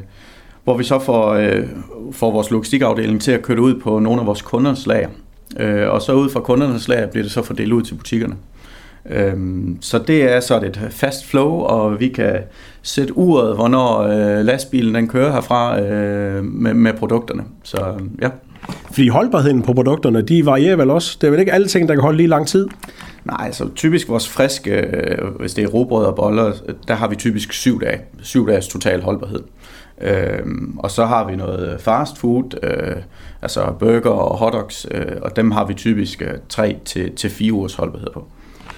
[0.65, 1.67] hvor vi så får, øh,
[2.13, 5.09] får vores logistikafdeling til at køre det ud på nogle af vores kunders lager.
[5.61, 8.37] Øh, og så ud fra kundernes lager bliver det så fordelt ud til butikkerne.
[9.11, 9.35] Øh,
[9.81, 12.39] så det er så et fast flow, og vi kan
[12.83, 17.43] sætte uret, hvornår øh, lastbilen den kører herfra øh, med, med produkterne.
[17.63, 18.29] Så ja.
[18.87, 21.19] Fordi holdbarheden på produkterne, de varierer vel også?
[21.21, 22.69] Det er vel ikke alle ting, der kan holde lige lang tid?
[23.25, 26.53] Nej, altså typisk vores friske, øh, hvis det er robrød og boller,
[26.89, 28.01] der har vi typisk syv dage.
[28.23, 29.41] Syv dages total holdbarhed.
[30.01, 30.43] Øh,
[30.79, 32.97] og så har vi noget fast food, øh,
[33.43, 37.53] altså burger og hotdogs, øh, og dem har vi typisk øh, 3 til, til 4
[37.53, 38.25] ugers holdbarhed på.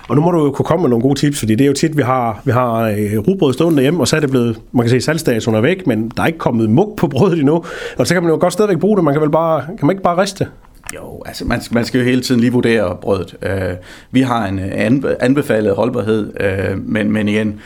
[0.09, 1.73] Og nu må du jo kunne komme med nogle gode tips, fordi det er jo
[1.73, 4.87] tit, vi har, vi har øh, rugbrød stående derhjemme, og så er det blevet, man
[4.87, 7.65] kan se, salgsdatoen er væk, men der er ikke kommet mug på brødet endnu.
[7.99, 9.91] Og så kan man jo godt stadigvæk bruge det, man kan vel bare, kan man
[9.91, 10.47] ikke bare riste
[10.95, 13.35] jo, altså man, man skal jo hele tiden lige vurdere brødet.
[13.43, 13.77] Uh,
[14.11, 17.61] vi har en uh, anbefalet holdbarhed, uh, men, men igen,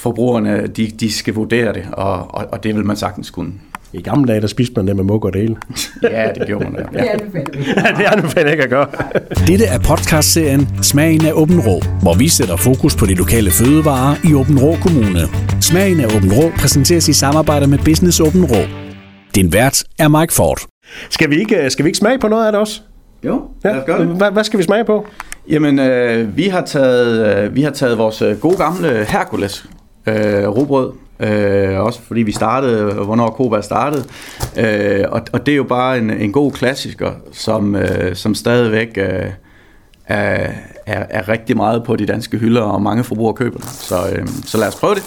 [0.00, 3.52] forbrugerne, de, de skal vurdere det, og, og, og det vil man sagtens kunne.
[3.92, 5.56] I gamle dage, der spiste man det med mug og det hele.
[6.16, 6.86] ja, det gjorde man.
[6.94, 7.00] Ja.
[7.00, 8.02] Det anbefaler vi.
[8.02, 8.86] det anbefaler ikke at gøre.
[9.48, 14.16] Dette er podcastserien Smagen af Åben Rå, hvor vi sætter fokus på de lokale fødevarer
[14.30, 15.20] i Åben Rå Kommune.
[15.60, 18.62] Smagen af Åben Rå præsenteres i samarbejde med Business Åben Rå.
[19.34, 20.60] Din vært er Mike Ford.
[21.10, 22.80] Skal vi ikke, skal vi ikke smage på noget af det også?
[23.24, 24.08] Jo, lad os gøre det.
[24.08, 25.06] Hvad, hvad skal vi smage på?
[25.48, 29.66] Jamen, øh, vi, har taget, øh, vi har taget vores øh, gode gamle Hercules
[30.06, 30.92] øh, robrød.
[31.20, 34.04] Øh, også fordi vi startede, hvornår Koba startede.
[34.56, 38.98] Øh, og, og det er jo bare en, en god klassiker, som, øh, som stadigvæk
[38.98, 39.26] øh,
[40.06, 40.50] er,
[40.86, 44.58] er, er rigtig meget på de danske hylder, og mange forbrugere køber Så, øh, så
[44.58, 45.02] lad os prøve det.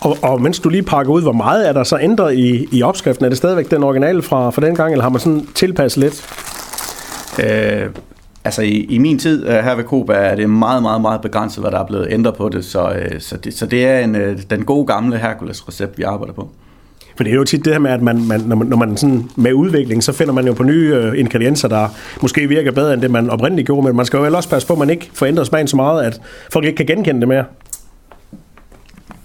[0.00, 2.82] Og, og mens du lige pakker ud, hvor meget er der så ændret i, i
[2.82, 3.24] opskriften?
[3.24, 6.26] Er det stadigvæk den originale fra, fra den gang, eller har man sådan tilpasset lidt?
[7.44, 7.86] Øh,
[8.44, 11.62] Altså i, i min tid uh, her ved Koba er det meget, meget, meget begrænset,
[11.62, 12.64] hvad der er blevet ændret på det.
[12.64, 16.32] Så, uh, så, det, så det er en, uh, den gode gamle Hercules-recept, vi arbejder
[16.32, 16.48] på.
[17.16, 18.96] For det er jo tit det her med, at man, man, når man, når man
[18.96, 21.88] sådan med udvikling, så finder man jo på nye uh, ingredienser, der
[22.22, 23.86] måske virker bedre end det, man oprindeligt gjorde.
[23.86, 25.76] Men man skal jo vel også passe på, at man ikke får ændret smagen så
[25.76, 26.20] meget, at
[26.52, 27.44] folk ikke kan genkende det mere.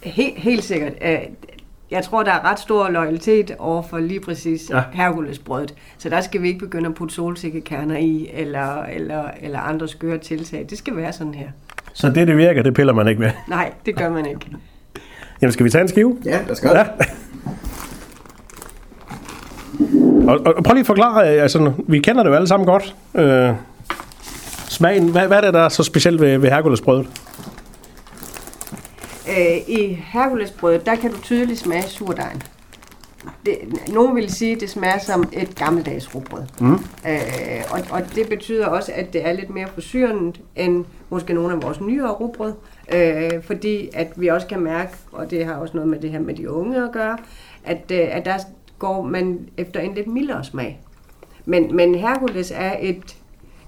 [0.03, 0.93] Helt, helt sikkert
[1.91, 4.81] jeg tror, der er ret stor loyalitet over for lige præcis ja.
[4.93, 5.73] Herkulesbrødet.
[5.97, 10.17] Så der skal vi ikke begynde at putte solsikkekerner i, eller, eller, eller andre skøre
[10.17, 10.65] tiltag.
[10.69, 11.47] Det skal være sådan her.
[11.93, 13.31] Så det, det virker, det piller man ikke med?
[13.47, 14.45] Nej, det gør man ikke.
[15.41, 16.17] Jamen, skal vi tage en skive?
[16.25, 16.85] Ja, lad os gøre ja.
[20.27, 22.95] og, og, prøv lige at forklare, altså, vi kender det jo alle sammen godt.
[23.15, 23.53] Øh,
[24.69, 27.28] smagen, hvad, hvad er det, der er så specielt ved, ved Herkulesbrødet?
[29.29, 32.41] Øh, I Herkulesbrødet, der kan du tydeligt smage surdejen.
[33.45, 33.57] Det,
[33.93, 36.43] nogen vil sige, at det smager som et gammeldags rugbrød.
[36.59, 36.73] Mm.
[37.07, 41.53] Øh, og, og det betyder også, at det er lidt mere forsyrendet end måske nogle
[41.53, 42.53] af vores nyere rugbrød.
[42.93, 46.19] Øh, fordi at vi også kan mærke, og det har også noget med det her
[46.19, 47.17] med de unge at gøre,
[47.63, 48.37] at, øh, at der
[48.79, 50.79] går man efter en lidt mildere smag.
[51.45, 53.17] Men, men Hercules er et,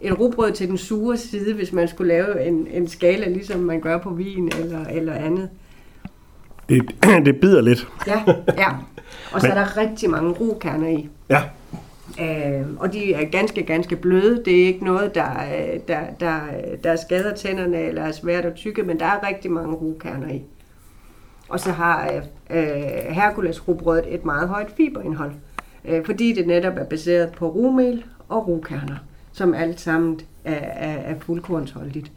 [0.01, 3.81] et rugbrød til den sure side, hvis man skulle lave en, en skala, ligesom man
[3.81, 5.49] gør på vin eller, eller andet.
[6.69, 7.87] Det, det bider lidt.
[8.07, 8.23] Ja,
[8.57, 8.69] ja.
[9.33, 11.09] Og så er der rigtig mange rokerner i.
[11.29, 11.41] Ja.
[12.19, 14.43] Øh, og de er ganske, ganske bløde.
[14.45, 15.29] Det er ikke noget, der,
[15.87, 16.39] der, der,
[16.83, 20.41] der skader tænderne eller er svært at tykke, men der er rigtig mange rokerner i.
[21.49, 22.11] Og så har
[22.49, 22.63] øh,
[23.09, 25.31] Hercules rugbrødet et meget højt fiberindhold,
[25.85, 28.95] øh, fordi det netop er baseret på rumel og rokerner,
[29.33, 32.11] som alt sammen er, er, er fuldkornsholdigt.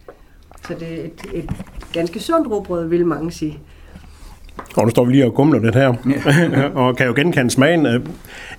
[0.68, 1.50] Så det er et, et
[1.92, 3.58] ganske sundt rugbrød, vil mange sige.
[4.76, 5.94] Og nu står vi lige og gumler lidt her,
[6.52, 6.68] ja.
[6.80, 7.86] og kan jo genkende smagen.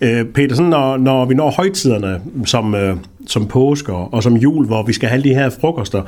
[0.01, 4.65] Øh, Peter, sådan når, når vi når højtiderne, som, øh, som påske og som jul,
[4.65, 6.03] hvor vi skal have de her frokoster,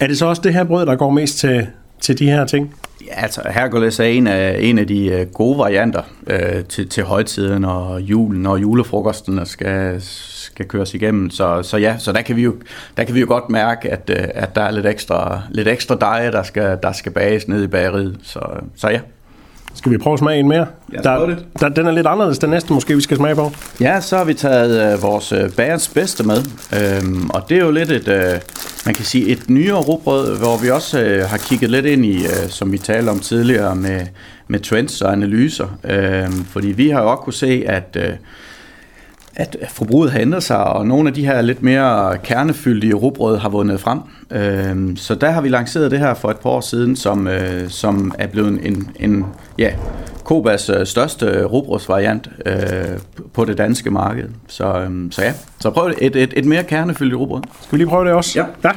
[0.00, 1.66] er det så også det her brød, der går mest til,
[2.00, 2.74] til de her ting?
[3.06, 7.04] Ja, altså Hercules er en af, en af de øh, gode varianter øh, til, til
[7.04, 11.30] højtiden og julen, og julefrokosterne skal, skal køres igennem.
[11.30, 12.54] Så, så ja, så der kan vi jo,
[12.96, 15.96] der kan vi jo godt mærke, at, øh, at der er lidt ekstra, lidt ekstra
[16.00, 18.18] dej, der skal, der skal bages ned i bageriet.
[18.22, 18.40] Så,
[18.76, 19.00] så ja.
[19.76, 20.66] Skal vi prøve at smage en mere?
[21.02, 21.46] Der, det.
[21.60, 23.52] Der, den er lidt anderledes, den næste måske, vi skal smage på.
[23.80, 26.36] Ja, så har vi taget øh, vores øh, bagerens bedste med.
[26.72, 28.40] Øhm, og det er jo lidt et, øh,
[28.86, 32.24] man kan sige, et nyere rugbrød, hvor vi også øh, har kigget lidt ind i,
[32.24, 34.00] øh, som vi talte om tidligere, med,
[34.48, 35.78] med trends og analyser.
[35.84, 37.96] Øhm, fordi vi har jo også kunne se, at...
[38.00, 38.12] Øh,
[39.36, 43.48] at forbruget har ændret sig, og nogle af de her lidt mere kernefyldte rugbrød har
[43.48, 44.00] vundet frem.
[44.30, 47.68] Øhm, så der har vi lanceret det her for et par år siden, som, øh,
[47.68, 49.26] som er blevet en, en
[49.58, 49.70] ja,
[50.24, 52.54] Kobas øh, største rugbrødsvariant øh,
[53.32, 54.28] på det danske marked.
[54.48, 57.42] Så, øhm, så ja, så prøv et, et, et mere kernefyldt rugbrød.
[57.62, 58.38] Skal vi lige prøve det også?
[58.38, 58.46] Ja.
[58.64, 58.72] ja.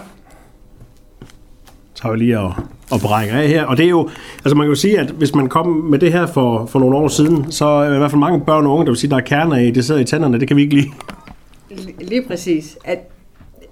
[1.93, 2.51] Så har vi lige at,
[2.93, 3.63] at brække af her.
[3.63, 4.09] Og det er jo,
[4.45, 6.97] altså man kan jo sige, at hvis man kom med det her for, for nogle
[6.97, 9.09] år siden, så er der i hvert fald mange børn og unge, der vil sige,
[9.09, 10.89] der er kerner i, det sidder i tænderne, det kan vi ikke lide.
[11.99, 12.77] Lige præcis.
[12.85, 12.99] At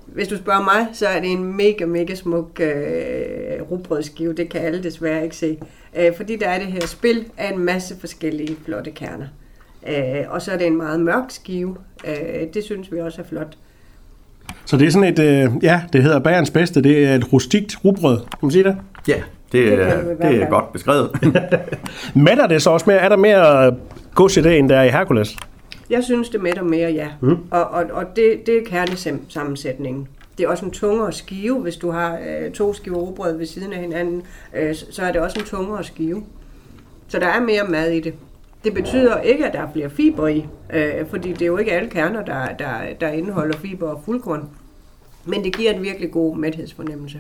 [0.06, 4.34] hvis du spørger mig, så er det en mega, mega smuk øh, rugbrødsskive.
[4.34, 5.58] Det kan alle desværre ikke se.
[5.98, 9.26] Øh, fordi der er det her spil af en masse forskellige flotte kerner.
[9.88, 11.76] Øh, og så er det en meget mørk skive.
[12.08, 12.14] Øh,
[12.54, 13.58] det synes vi også er flot.
[14.66, 17.86] Så det er sådan et, øh, ja, det hedder bagerens bedste, det er et rustikt
[17.86, 18.78] rugbrød, kan man sige det?
[19.08, 21.12] Ja, det, Det er, det er godt beskrevet.
[22.16, 22.98] Mætter det så også mere?
[22.98, 23.76] Er der mere
[24.16, 25.36] gods i det, end der er i Hercules?
[25.90, 27.08] Jeg synes det mætter mere, ja.
[27.22, 27.38] Mm.
[27.52, 30.08] Og, og, og det, det er kernesammensætningen.
[30.38, 33.74] Det er også en tungere skive, hvis du har øh, to skiver rugbrød ved siden
[33.74, 34.22] af hinanden,
[34.56, 36.24] øh, så- er det også en tungere skive.
[37.08, 38.14] Så der er mere mad i det.
[38.64, 41.72] Det betyder ikke, at der er flere fiber i, øh, fordi det er jo ikke
[41.72, 42.68] alle kerner, der, der,
[43.02, 44.50] der indeholder fiber og fuldkorn.
[45.26, 47.18] Men det giver en virkelig god mæthedsfornemmelse.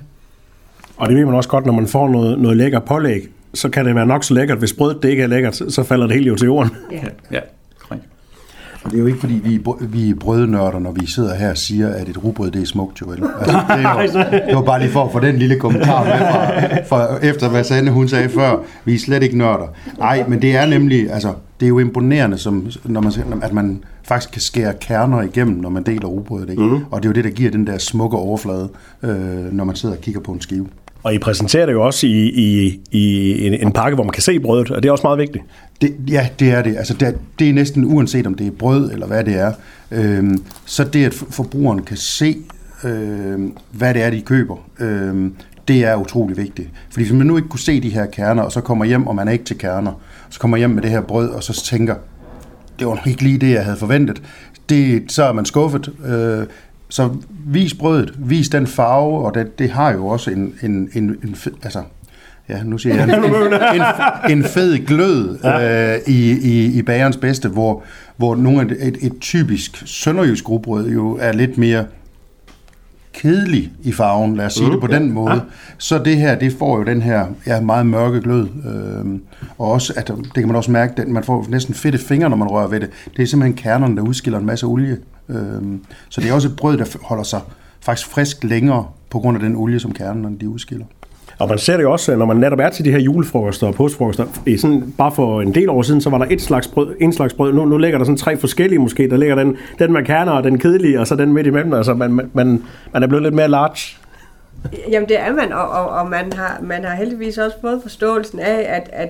[0.97, 3.85] Og det ved man også godt, når man får noget, noget lækker pålæg, så kan
[3.85, 4.57] det være nok så lækkert.
[4.57, 6.71] Hvis brødet det ikke er lækkert, så falder det helt jo til jorden.
[6.91, 6.97] Ja.
[7.31, 7.39] ja.
[8.87, 11.49] Og det er jo ikke, fordi vi er, vi er brødnørder, når vi sidder her
[11.49, 13.05] og siger, at et rugbrød, det er smukt, jo.
[13.05, 13.23] vel?
[13.39, 16.17] Altså, det, er jo, det var bare lige for at få den lille kommentar med
[16.19, 18.57] fra, fra efter hvad Sande hun sagde før.
[18.85, 19.67] Vi er slet ikke nørder.
[19.97, 23.11] Nej, men det er nemlig, altså, det er jo imponerende, som, når man,
[23.43, 26.49] at man faktisk kan skære kerner igennem, når man deler rugbrødet.
[26.49, 26.63] Ikke?
[26.63, 26.83] Mm.
[26.91, 28.69] Og det er jo det, der giver den der smukke overflade,
[29.03, 30.67] øh, når man sidder og kigger på en skive.
[31.07, 34.23] Og I præsenterer det jo også i, i, i en, en pakke, hvor man kan
[34.23, 35.43] se brødet, og det er også meget vigtigt.
[35.81, 36.77] Det, ja, det er det.
[36.77, 39.53] Altså, det, er, det er næsten uanset om det er brød eller hvad det er.
[39.91, 42.37] Øhm, så det, at forbrugeren kan se,
[42.83, 45.35] øhm, hvad det er, de køber, øhm,
[45.67, 46.69] det er utrolig vigtigt.
[46.89, 49.15] Fordi hvis man nu ikke kunne se de her kerner, og så kommer hjem, og
[49.15, 51.95] man er ikke til kerner, så kommer hjem med det her brød, og så tænker,
[52.79, 54.21] det var nok ikke lige det, jeg havde forventet.
[54.69, 55.89] Det, så er man skuffet.
[56.05, 56.47] Øh,
[56.89, 57.09] så
[57.45, 61.35] vis brødet, vis den farve, og det, det har jo også en, en, en, en
[61.63, 61.83] altså,
[62.49, 67.49] ja, nu siger jeg, en, en, en, fed glød øh, i, i, i bagerens bedste,
[67.49, 67.83] hvor,
[68.17, 71.85] hvor nogle af et, et typisk sønderjysk rugbrød jo er lidt mere
[73.13, 75.41] kedelig i farven, lad os sige mm, det på den måde.
[75.77, 78.47] Så det her, det får jo den her ja, meget mørke glød.
[78.65, 79.19] Øh,
[79.57, 82.37] og også, at det kan man også mærke, at man får næsten fedte fingre, når
[82.37, 82.89] man rører ved det.
[83.17, 84.97] Det er simpelthen kernerne, der udskiller en masse olie.
[85.29, 85.61] Øh,
[86.09, 87.41] så det er også et brød, der holder sig
[87.81, 90.85] faktisk frisk længere på grund af den olie, som kernerne de udskiller.
[91.39, 94.25] Og man ser det også, når man netop er til de her julefrokoster og påskefrokoster.
[94.45, 97.13] I sådan, bare for en del år siden, så var der et slags brød, en
[97.13, 97.53] slags brød.
[97.53, 99.09] Nu, nu ligger der sådan tre forskellige måske.
[99.09, 101.73] Der ligger den, den med kerner og den kedelige, og så den midt imellem.
[101.73, 102.63] Altså man, man,
[102.93, 103.97] man er blevet lidt mere large.
[104.91, 108.39] Jamen det er man, og, og, og man, har, man har heldigvis også fået forståelsen
[108.39, 109.09] af, at, at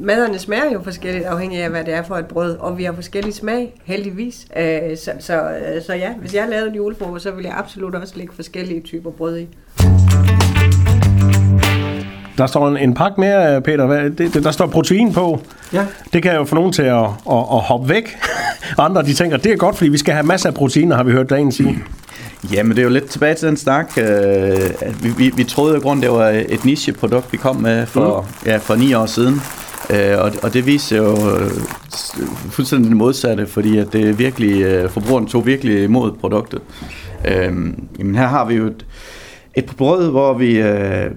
[0.00, 2.92] maderne smager jo forskelligt, afhængig af, hvad det er for et brød, og vi har
[2.92, 4.46] forskellige smag, heldigvis.
[4.56, 5.42] Øh, så, så,
[5.86, 9.10] så ja, hvis jeg lavede en julefrokost, så ville jeg absolut også lægge forskellige typer
[9.10, 9.48] brød i.
[12.38, 13.86] Der står en, en pakke mere, Peter.
[13.86, 15.40] Hvad, det, det, der står protein på.
[15.72, 15.86] Ja.
[16.12, 18.16] Det kan jo få nogen til at, at, at hoppe væk.
[18.78, 21.12] Andre de tænker, det er godt, fordi vi skal have masser af proteiner, har vi
[21.12, 21.78] hørt dagen sige.
[22.52, 23.92] Jamen, det er jo lidt tilbage til den snak.
[23.96, 24.04] Øh,
[25.02, 28.48] vi, vi, vi troede i grund, det var et nicheprodukt, vi kom med for, mm.
[28.50, 29.40] ja, for ni år siden.
[29.94, 31.50] Øh, og, og det viser jo øh,
[32.50, 36.60] fuldstændig det modsatte, fordi at det virkelig, øh, forbrugeren tog virkelig imod produktet.
[37.28, 37.52] Øh,
[37.98, 38.86] jamen, her har vi jo et,
[39.54, 40.58] et brød, hvor vi...
[40.58, 41.10] Øh,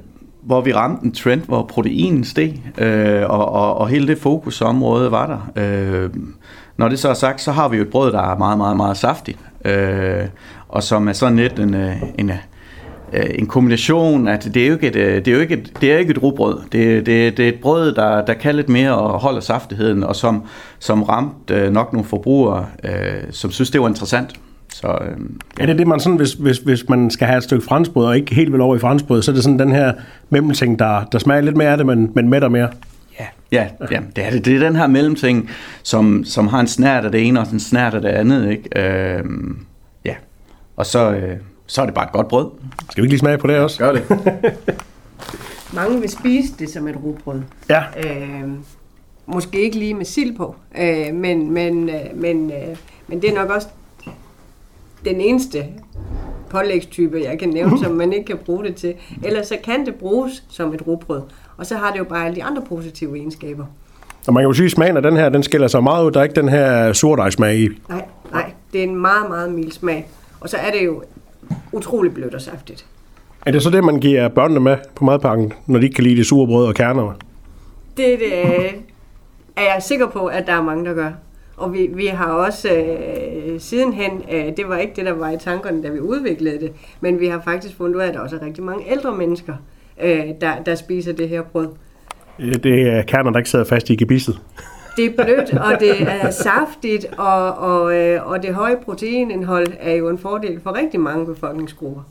[0.43, 5.11] hvor vi ramte en trend, hvor proteinen steg, øh, og, og, og hele det fokusområde
[5.11, 5.63] var der.
[5.63, 6.09] Øh,
[6.77, 8.77] når det så er sagt, så har vi jo et brød, der er meget, meget,
[8.77, 10.25] meget saftigt, øh,
[10.67, 12.31] og som er sådan lidt en, øh, en,
[13.13, 15.71] øh, en kombination, at det er jo ikke et, øh, det er jo ikke et,
[15.81, 16.59] det er ikke et rugbrød.
[16.71, 20.15] Det, det, det er et brød, der, der kan lidt mere og holder saftigheden, og
[20.15, 20.43] som,
[20.79, 22.91] som ramte nok nogle forbrugere, øh,
[23.31, 24.33] som synes, det var interessant.
[24.73, 25.17] Så, øh,
[25.57, 25.63] ja.
[25.63, 28.15] Er det det, man sådan, hvis, hvis, hvis man skal have et stykke franskbrød, og
[28.17, 29.93] ikke helt vil over i franskbrød, så er det sådan den her
[30.29, 32.69] mellemting, der, der smager lidt mere af det, men, men mætter mere?
[33.19, 34.45] Ja, ja, ja det, er det.
[34.45, 35.49] det er den her mellemting,
[35.83, 38.51] som, som har en snært af det ene og en snært af det andet.
[38.51, 38.81] Ikke?
[38.81, 39.23] Øh,
[40.05, 40.15] ja,
[40.75, 42.49] og så, øh, så er det bare et godt brød.
[42.91, 43.79] Skal vi ikke lige smage på det også?
[43.79, 44.03] Gør det.
[45.73, 47.41] Mange vil spise det som et rugbrød.
[47.69, 47.83] Ja.
[47.97, 48.49] Øh,
[49.25, 53.33] måske ikke lige med sild på, øh, men, men, øh, men, øh, men det er
[53.35, 53.67] nok også
[55.05, 55.65] den eneste
[56.49, 58.93] pålægstype, jeg kan nævne, som man ikke kan bruge det til.
[59.23, 61.21] Ellers så kan det bruges som et rugbrød.
[61.57, 63.65] Og så har det jo bare alle de andre positive egenskaber.
[64.27, 66.11] Og man kan jo sige, at smagen af den her, den skiller sig meget ud.
[66.11, 67.69] Der er ikke den her surdejsmag i.
[67.89, 68.51] Nej, nej.
[68.73, 70.07] Det er en meget, meget mild smag.
[70.39, 71.03] Og så er det jo
[71.71, 72.85] utrolig blødt og saftigt.
[73.45, 76.15] Er det så det, man giver børnene med på madpakken, når de ikke kan lide
[76.15, 77.13] det sure brød og kerner?
[77.97, 78.33] Det, det
[79.55, 81.11] er jeg sikker på, at der er mange, der gør.
[81.57, 85.37] Og vi, vi har også øh, sidenhen, øh, det var ikke det, der var i
[85.37, 88.35] tankerne, da vi udviklede det, men vi har faktisk fundet ud af, at der også
[88.35, 89.53] er rigtig mange ældre mennesker,
[90.03, 91.67] øh, der, der spiser det her brød.
[92.39, 94.41] Det er kerner, der ikke sidder fast i gebisset.
[94.97, 99.93] Det er blødt, og det er saftigt, og, og, øh, og det høje proteinindhold er
[99.93, 102.01] jo en fordel for rigtig mange befolkningsgrupper.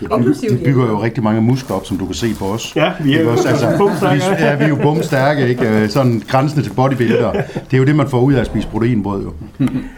[0.00, 2.76] Det bygger, det bygger jo rigtig mange muskler op, som du kan se på os.
[2.76, 3.66] Ja, vi er, også, altså,
[4.12, 5.68] vi, ja, vi er jo bumstærke, ikke?
[5.68, 7.32] Øh, sådan grænsende til bodybuilder.
[7.32, 9.32] Det er jo det, man får ud af at spise proteinbrød, jo.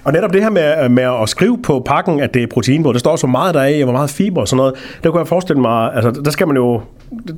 [0.05, 2.99] Og netop det her med, med at skrive på pakken, at det er proteinbrød, der
[2.99, 5.61] står så meget der er, hvor meget fiber og sådan noget, der kunne jeg forestille
[5.61, 6.81] mig, altså der skal man jo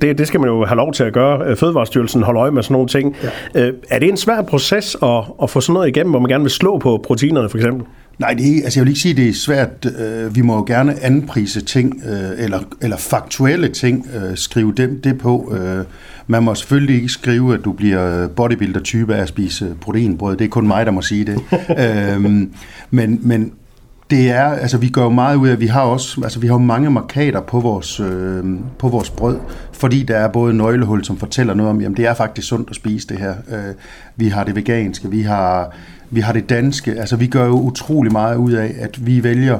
[0.01, 1.55] det, det skal man jo have lov til at gøre.
[1.55, 3.15] Fødevarestyrelsen holder øje med sådan nogle ting.
[3.55, 3.67] Ja.
[3.67, 6.43] Øh, er det en svær proces at, at få sådan noget igennem, hvor man gerne
[6.43, 7.85] vil slå på proteinerne for eksempel?
[8.19, 9.85] Nej, det er, altså jeg vil ikke sige, at det er svært.
[9.99, 15.01] Øh, vi må jo gerne anprise ting, øh, eller, eller faktuelle ting, øh, skrive dem,
[15.01, 15.55] det på.
[16.27, 20.37] Man må selvfølgelig ikke skrive, at du bliver bodybuilder-type af at spise proteinbrød.
[20.37, 21.41] Det er kun mig, der må sige det.
[22.15, 22.53] øhm,
[22.91, 23.51] men, men
[24.09, 26.47] det er, altså vi gør jo meget ud af, at vi har også, altså vi
[26.47, 28.43] har mange markader på vores, øh,
[28.77, 29.37] på vores brød,
[29.71, 32.75] fordi der er både nøglehul, som fortæller noget om, jamen det er faktisk sundt at
[32.75, 33.33] spise det her.
[33.51, 33.73] Øh,
[34.15, 35.75] vi har det veganske, vi har
[36.11, 36.91] vi har det danske.
[36.91, 39.59] Altså, vi gør jo utrolig meget ud af, at vi vælger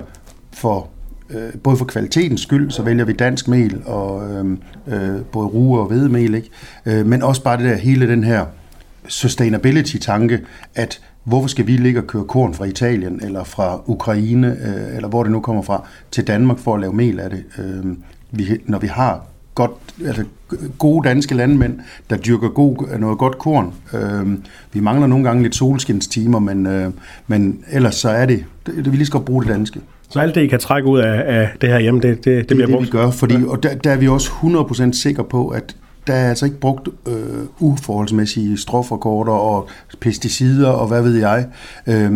[0.54, 0.88] for
[1.30, 4.58] øh, både for kvalitetens skyld, så vælger vi dansk mel og øh,
[4.88, 6.50] øh, både rue og hvedemel, ikke?
[6.86, 8.46] Øh, men også bare det der hele den her
[9.08, 10.40] sustainability-tanke,
[10.76, 15.08] at hvorfor skal vi ligge og køre korn fra Italien eller fra Ukraine, øh, eller
[15.08, 17.86] hvor det nu kommer fra, til Danmark for at lave mel af det, øh,
[18.32, 19.26] vi, når vi har
[19.60, 19.72] godt,
[20.06, 20.24] altså
[20.78, 23.74] gode danske landmænd, der dyrker god, noget godt korn.
[23.94, 24.38] Øh,
[24.74, 26.92] vi mangler nogle gange lidt solskinstimer, men, øh,
[27.28, 29.80] men ellers så er det, det, det vi lige skal bruge det danske.
[30.10, 32.50] Så alt det, I kan trække ud af, af det her hjemme, det, det, det,
[32.50, 32.86] det bliver det, brugt?
[32.86, 35.76] det, vi gør, fordi, og der, der er vi også 100% sikre på, at
[36.08, 37.14] der er altså ikke brugt øh,
[37.60, 39.70] uforholdsmæssige strofrekorder og
[40.00, 41.46] pesticider og hvad ved jeg.
[41.88, 42.12] Øh,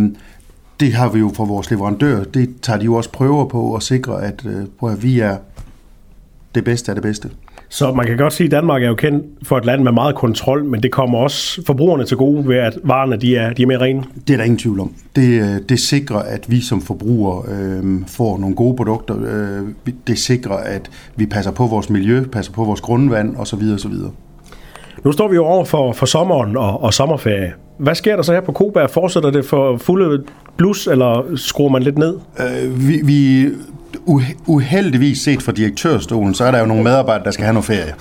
[0.80, 3.84] det har vi jo fra vores leverandør, det tager de jo også prøver på at
[3.84, 5.38] sikre, at, øh, at vi er
[6.56, 7.30] det bedste af det bedste.
[7.70, 10.16] Så man kan godt sige, at Danmark er jo kendt for et land med meget
[10.16, 13.68] kontrol, men det kommer også forbrugerne til gode ved, at varerne de er, de er
[13.68, 14.04] mere rene?
[14.28, 14.94] Det er der ingen tvivl om.
[15.16, 19.16] Det, øh, det sikrer, at vi som forbrugere øh, får nogle gode produkter.
[19.18, 23.62] Øh, det sikrer, at vi passer på vores miljø, passer på vores grundvand osv.
[23.74, 23.94] osv.
[25.04, 27.54] Nu står vi jo over for, for sommeren og, og sommerferie.
[27.78, 28.90] Hvad sker der så her på Koberg?
[28.90, 30.24] Fortsætter det for fulde
[30.58, 32.18] blus, eller skruer man lidt ned?
[32.40, 33.50] Øh, vi, vi
[34.46, 37.94] uheldigvis set fra direktørstolen, så er der jo nogle medarbejdere, der skal have noget ferie.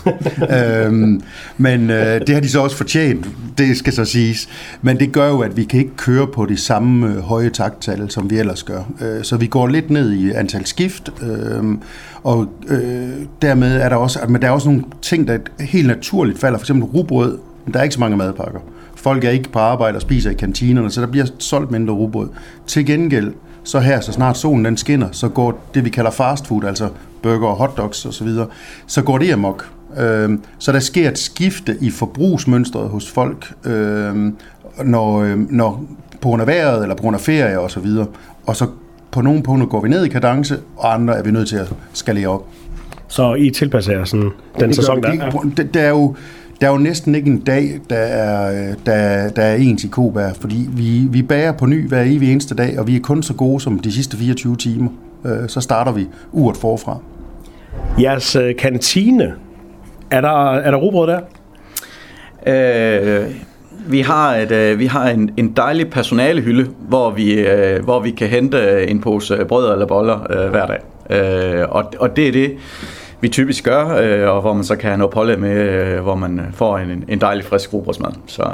[0.86, 1.22] øhm,
[1.57, 3.26] men øh, det har de så også fortjent,
[3.59, 4.49] det skal så siges.
[4.82, 8.11] Men det gør jo, at vi kan ikke køre på de samme øh, høje takttal,
[8.11, 8.82] som vi ellers gør.
[9.01, 11.64] Øh, så vi går lidt ned i antal skift, øh,
[12.22, 13.11] og øh,
[13.43, 16.59] dermed er der også, men der er også nogle ting, der helt naturligt falder.
[16.59, 17.38] For eksempel rugbrød,
[17.72, 18.61] der er ikke så mange madpakker.
[18.95, 22.28] Folk er ikke på arbejde og spiser i kantinerne, så der bliver solgt mindre rugbrød.
[22.66, 23.32] Til gengæld,
[23.65, 26.89] så her, så snart solen den skinner, så går det, vi kalder fast food, altså
[27.23, 28.47] burger og hotdogs osv., så,
[28.87, 29.71] så går det amok.
[29.99, 34.33] Øh, så der sker et skifte i forbrugsmønstret hos folk, øh,
[34.85, 35.85] når, øh, når
[36.21, 38.07] på grund af vejret eller på grund af ferie og så videre.
[38.47, 38.67] Og så
[39.11, 41.73] på nogle punkter går vi ned i kadence, og andre er vi nødt til at
[41.93, 42.47] skalere op.
[43.09, 45.31] Så I tilpasser jer sådan den Det sæson, der er?
[45.57, 46.17] Det, det, er jo
[46.63, 50.33] der er jo næsten ikke en dag, der er, der, der er ens i Kobær,
[50.41, 53.35] fordi vi, vi bager på ny hver evig eneste dag, og vi er kun så
[53.35, 54.91] gode som de sidste 24 timer.
[55.25, 56.99] Øh, Så starter vi uret forfra.
[58.01, 59.35] Jeres øh, kantine,
[60.11, 61.21] er der, er der rugbrød der?
[62.47, 63.27] Øh,
[63.87, 68.11] vi har, et, øh, vi har en, en dejlig personalehylde, hvor vi, øh, hvor vi
[68.11, 70.81] kan hente en pose brød eller boller øh, hver dag.
[71.11, 72.53] Øh, og, og det er det,
[73.23, 76.14] vi typisk gør, øh, og hvor man så kan have noget pålæg med, øh, hvor
[76.14, 78.11] man øh, får en, en dejlig frisk rugbrødsmad.
[78.27, 78.51] Så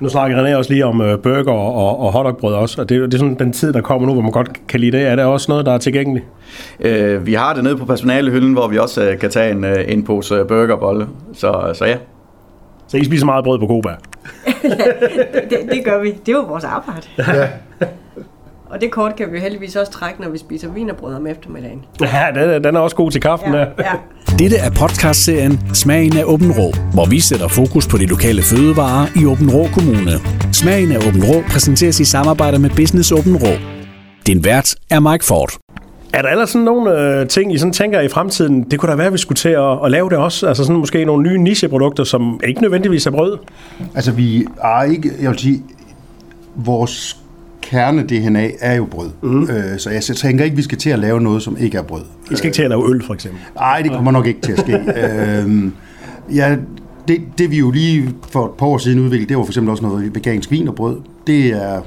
[0.00, 3.00] Nu snakker René også lige om øh, burger og, og hotdogbrød også, og det, er
[3.00, 5.06] det er sådan den tid, der kommer nu, hvor man godt kan lide det.
[5.06, 6.26] Er det også noget, der er tilgængeligt?
[6.80, 9.84] øh, vi har det nede på personalehylden, hvor vi også øh, kan tage en, øh,
[9.88, 11.06] en pose burgerbolle.
[11.34, 11.96] Så, så ja.
[12.88, 13.88] Så I spiser meget brød på Koba.
[15.50, 16.10] Det, det gør vi.
[16.10, 17.06] Det er jo vores arbejde.
[17.80, 17.86] Ja.
[18.70, 21.84] Og det kort kan vi heldigvis også trække, når vi spiser vinerbrød om eftermiddagen.
[22.00, 23.66] Ja, den, er- den er også god til kaffen Ja, der.
[23.78, 23.92] ja.
[24.38, 29.06] Dette er podcastserien Smagen af Åben Rå, hvor vi sætter fokus på de lokale fødevarer
[29.16, 30.10] i Åben Rå Kommune.
[30.52, 33.52] Smagen af Åben Rå præsenteres i samarbejde med Business Åben Rå.
[34.26, 35.50] Din vært er Mike Ford.
[36.14, 38.96] Er der ellers sådan nogle øh, ting, I sådan tænker i fremtiden, det kunne da
[38.96, 40.46] være, at vi skulle til at, at lave det også?
[40.46, 43.38] Altså sådan måske nogle nye nicheprodukter, som ikke nødvendigvis er brød?
[43.94, 45.62] Altså vi er ikke, jeg vil sige,
[46.56, 47.16] vores
[47.68, 49.10] kerne-DNA er jo brød.
[49.22, 49.42] Mm.
[49.42, 52.02] Øh, så jeg tænker ikke, vi skal til at lave noget, som ikke er brød.
[52.30, 53.40] I skal ikke til at lave øl, for eksempel.
[53.54, 54.78] Nej, det kommer nok ikke til at ske.
[55.42, 55.72] øhm,
[56.34, 56.56] ja,
[57.08, 59.70] det, det vi jo lige for et par år siden udviklede, det var for eksempel
[59.70, 60.96] også noget vegansk vin og brød.
[61.26, 61.80] Det er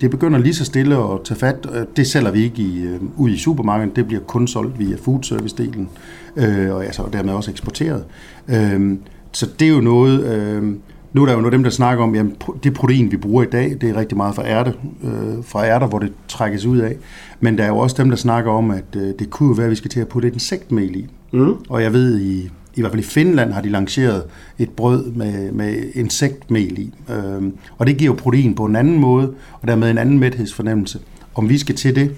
[0.00, 1.66] det begynder lige så stille at tage fat.
[1.74, 3.96] Øh, Det sælger vi ikke i, øh, ud i supermarkedet.
[3.96, 5.88] Det bliver kun solgt via foodservice-delen,
[6.36, 8.04] øh, og altså, og dermed også eksporteret.
[8.48, 8.96] Øh,
[9.32, 10.24] så det er jo noget...
[10.24, 10.72] Øh,
[11.12, 13.42] nu er der jo noget af dem, der snakker om, jamen det protein, vi bruger
[13.42, 16.78] i dag, det er rigtig meget fra ærte, øh, fra ærter, hvor det trækkes ud
[16.78, 16.96] af.
[17.40, 19.66] Men der er jo også dem, der snakker om, at øh, det kunne jo være,
[19.66, 21.06] at vi skal til at putte et insektmel i.
[21.32, 21.54] Mm.
[21.68, 24.24] Og jeg ved, i, i hvert fald i Finland har de lanceret
[24.58, 26.94] et brød med, med insektmel i.
[27.10, 30.98] Øhm, og det giver jo protein på en anden måde, og dermed en anden mæthedsfornemmelse.
[31.34, 32.14] Om vi skal til det,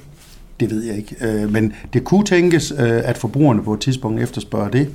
[0.61, 1.17] det ved jeg ikke.
[1.23, 4.89] Øh, men det kunne tænkes, øh, at forbrugerne på et tidspunkt efterspørger det.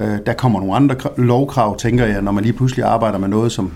[0.00, 3.28] Øh, der kommer nogle andre kra- lovkrav, tænker jeg, når man lige pludselig arbejder med
[3.28, 3.72] noget, som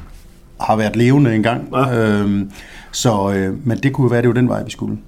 [0.61, 1.69] har været levende engang.
[1.75, 1.97] Ja.
[1.99, 2.51] Øhm,
[2.93, 4.99] så, øh, men det kunne jo være, det var den vej, vi skulle.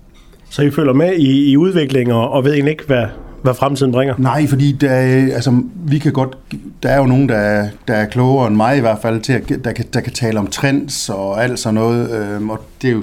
[0.50, 3.04] Så I følger med i, i udvikling og, og ved egentlig ikke, hvad,
[3.42, 4.14] hvad fremtiden bringer?
[4.18, 6.38] Nej, fordi der, er- altså, vi kan godt,
[6.82, 9.32] der er jo nogen, der er, der er klogere end mig i hvert fald, til
[9.32, 12.10] at, der, kan, der kan tale om trends og alt sådan noget.
[12.10, 13.02] Øhm, og det er jo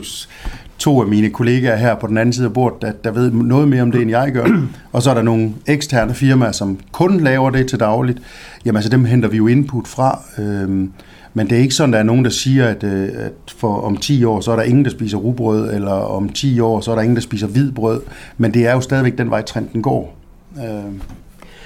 [0.78, 3.68] to af mine kollegaer her på den anden side af bordet, der, der ved noget
[3.68, 4.46] mere om det, end jeg gør.
[4.92, 8.20] Og så er der nogle eksterne firmaer, som kun laver det til dagligt.
[8.66, 10.20] Jamen altså, dem henter vi jo input fra.
[10.40, 10.92] Øhm,
[11.34, 13.98] men det er ikke sådan, der er nogen, der siger, at, øh, at for om
[13.98, 16.96] 10 år, så er der ingen, der spiser rugbrød, eller om 10 år, så er
[16.96, 18.02] der ingen, der spiser hvidbrød.
[18.38, 20.18] Men det er jo stadigvæk den vej, trenden går.
[20.58, 21.02] Øhm,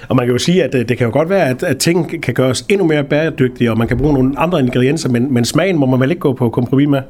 [0.08, 2.22] Og man kan jo sige, at øh, det kan jo godt være, at, at ting
[2.22, 5.78] kan gøres endnu mere bæredygtige, og man kan bruge nogle andre ingredienser, men, men smagen
[5.78, 7.00] må man vel ikke gå på kompromis med?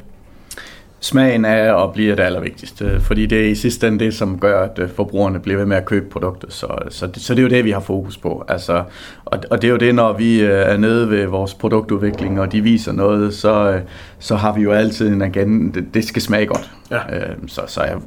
[1.02, 4.62] Smagen er og bliver det allervigtigste, fordi det er i sidste ende det, som gør,
[4.62, 6.52] at øh, forbrugerne bliver ved med at købe produktet.
[6.52, 8.44] Så, så, det, så det er jo det, vi har fokus på.
[8.48, 8.84] Altså,
[9.24, 12.52] og, og det er jo det, når vi øh, er nede ved vores produktudvikling, og
[12.52, 13.80] de viser noget, så, øh,
[14.18, 16.70] så har vi jo altid en agenda, det, det skal smage godt.
[16.90, 16.98] Ja.
[17.46, 17.98] Så, så jeg har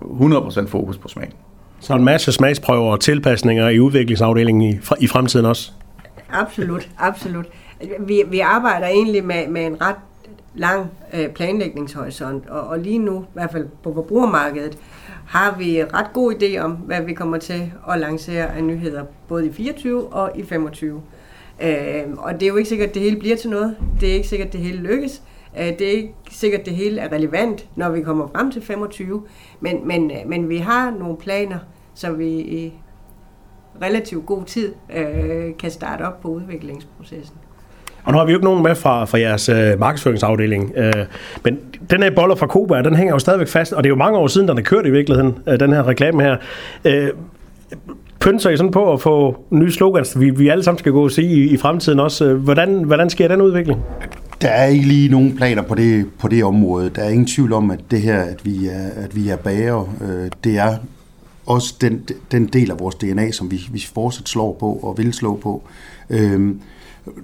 [0.61, 1.33] 100% fokus på smagen.
[1.79, 5.71] Så en masse smagsprøver og tilpasninger i udviklingsafdelingen i, i fremtiden også.
[6.31, 7.45] Absolut, absolut.
[7.99, 9.95] Vi, vi arbejder egentlig med, med en ret
[10.55, 14.77] lang øh, planlægningshorisont, og, og lige nu, i hvert fald på forbrugermarkedet,
[15.27, 19.47] har vi ret god idé om, hvad vi kommer til at lancere af nyheder, både
[19.47, 21.01] i 24 og i 25.
[21.61, 23.75] Øh, og det er jo ikke sikkert, at det hele bliver til noget.
[24.01, 25.21] Det er ikke sikkert, at det hele lykkes.
[25.59, 28.61] Øh, det er ikke sikkert, at det hele er relevant, når vi kommer frem til
[28.61, 29.23] 25.
[29.59, 31.59] Men, men, øh, men vi har nogle planer,
[31.93, 32.73] så vi i
[33.81, 37.37] relativt god tid øh, kan starte op på udviklingsprocessen.
[38.05, 40.93] Og nu har vi jo ikke nogen med fra, fra jeres øh, markedsføringsafdeling, øh,
[41.43, 43.95] men den her boller fra Koba, den hænger jo stadigvæk fast, og det er jo
[43.95, 46.35] mange år siden, den er kørt i virkeligheden, øh, den her reklame her.
[46.85, 47.09] Øh,
[48.19, 51.11] pynser I sådan på at få nye slogans, vi, vi alle sammen skal gå og
[51.11, 52.25] se i, i fremtiden også.
[52.25, 53.79] Øh, hvordan, hvordan sker den udvikling?
[54.41, 56.89] Der er ikke lige nogen planer på det, på det område.
[56.95, 59.95] Der er ingen tvivl om, at det her, at vi er, at vi er bager,
[60.01, 60.75] øh, det er
[61.45, 65.13] også den, den del af vores DNA, som vi, vi fortsat slår på og vil
[65.13, 65.63] slå på.
[66.09, 66.55] Øh,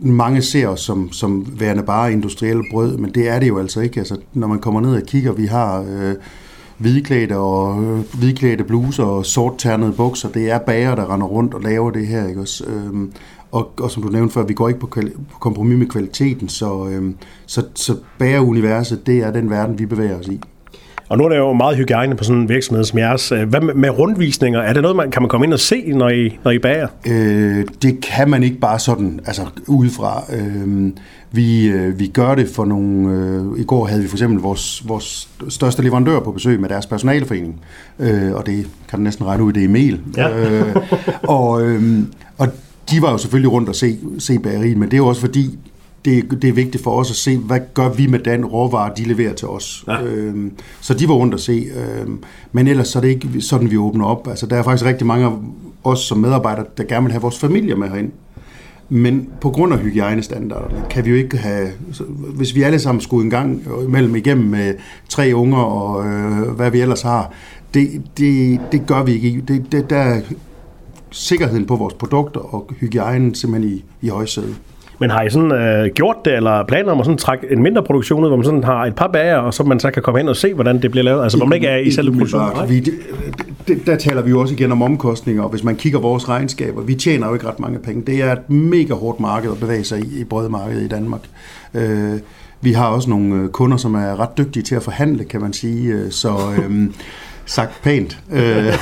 [0.01, 3.81] mange ser os som, som værende bare industrielle brød, men det er det jo altså
[3.81, 3.99] ikke.
[3.99, 6.15] Altså, når man kommer ned og kigger, vi har øh,
[6.77, 10.29] hvidklædte og øh, hvidklædte bluser og sortternede bukser.
[10.29, 12.27] Det er bager, der render rundt og laver det her.
[12.27, 12.41] Ikke?
[12.41, 13.07] Også, øh,
[13.51, 14.87] og, og som du nævnte før, vi går ikke på,
[15.31, 17.13] på kompromis med kvaliteten, så, øh,
[17.45, 20.41] så, så bageruniverset, det er den verden, vi bevæger os i.
[21.11, 23.29] Og nu er der jo meget hygiejne på sådan en virksomhed som jeres.
[23.29, 24.59] Hvad med, med rundvisninger?
[24.59, 26.87] Er det noget, man kan man komme ind og se, når I, når I bager?
[27.07, 30.23] Øh, det kan man ikke bare sådan, altså udefra.
[30.33, 30.91] Øh,
[31.31, 33.09] vi, øh, vi gør det for nogle...
[33.09, 36.85] Øh, I går havde vi for eksempel vores, vores største leverandør på besøg med deres
[36.85, 37.61] personalforening.
[37.99, 40.01] Øh, og det kan du næsten regne ud, det er Emil.
[40.17, 40.39] Ja.
[40.39, 40.75] Øh,
[41.23, 41.99] og, øh,
[42.37, 42.47] og
[42.91, 45.59] de var jo selvfølgelig rundt og se, se bageriet, men det er jo også fordi,
[46.05, 49.03] det, det er vigtigt for os at se, hvad gør vi med den råvare, de
[49.03, 49.83] leverer til os.
[49.87, 50.03] Ja.
[50.03, 51.65] Øhm, så de var rundt at se.
[51.75, 54.27] Øhm, men ellers så er det ikke sådan, vi åbner op.
[54.27, 55.31] Altså, der er faktisk rigtig mange af
[55.83, 58.11] os som medarbejdere, der gerne vil have vores familie med herind.
[58.89, 61.69] Men på grund af hygiejnestandarderne kan vi jo ikke have...
[62.35, 64.73] Hvis vi alle sammen skulle en gang mellem igennem med
[65.09, 67.31] tre unger og øh, hvad vi ellers har,
[67.73, 69.43] det, det, det gør vi ikke.
[69.47, 70.21] Det, det, der er
[71.11, 74.55] sikkerheden på vores produkter og hygiejnen simpelthen i, i højsædet.
[75.01, 77.83] Men har I sådan øh, gjort det, eller planer om at sådan trække en mindre
[77.83, 80.19] produktion ud, hvor man sådan har et par bager, og så man så kan komme
[80.19, 81.23] hen og se, hvordan det bliver lavet?
[81.23, 82.69] Altså, hvor man ikke er i selve produktionen?
[82.69, 82.93] Vi, det,
[83.67, 86.81] det, der taler vi jo også igen om omkostninger, og hvis man kigger vores regnskaber,
[86.81, 88.03] vi tjener jo ikke ret mange penge.
[88.07, 91.21] Det er et mega hårdt marked at bevæge sig i, i brødmarkedet i Danmark.
[91.73, 92.19] Øh,
[92.61, 95.53] vi har også nogle øh, kunder, som er ret dygtige til at forhandle, kan man
[95.53, 95.93] sige.
[95.93, 96.29] Øh, så...
[96.57, 96.89] Øh,
[97.45, 98.19] sagt pænt.
[98.31, 98.73] Øh,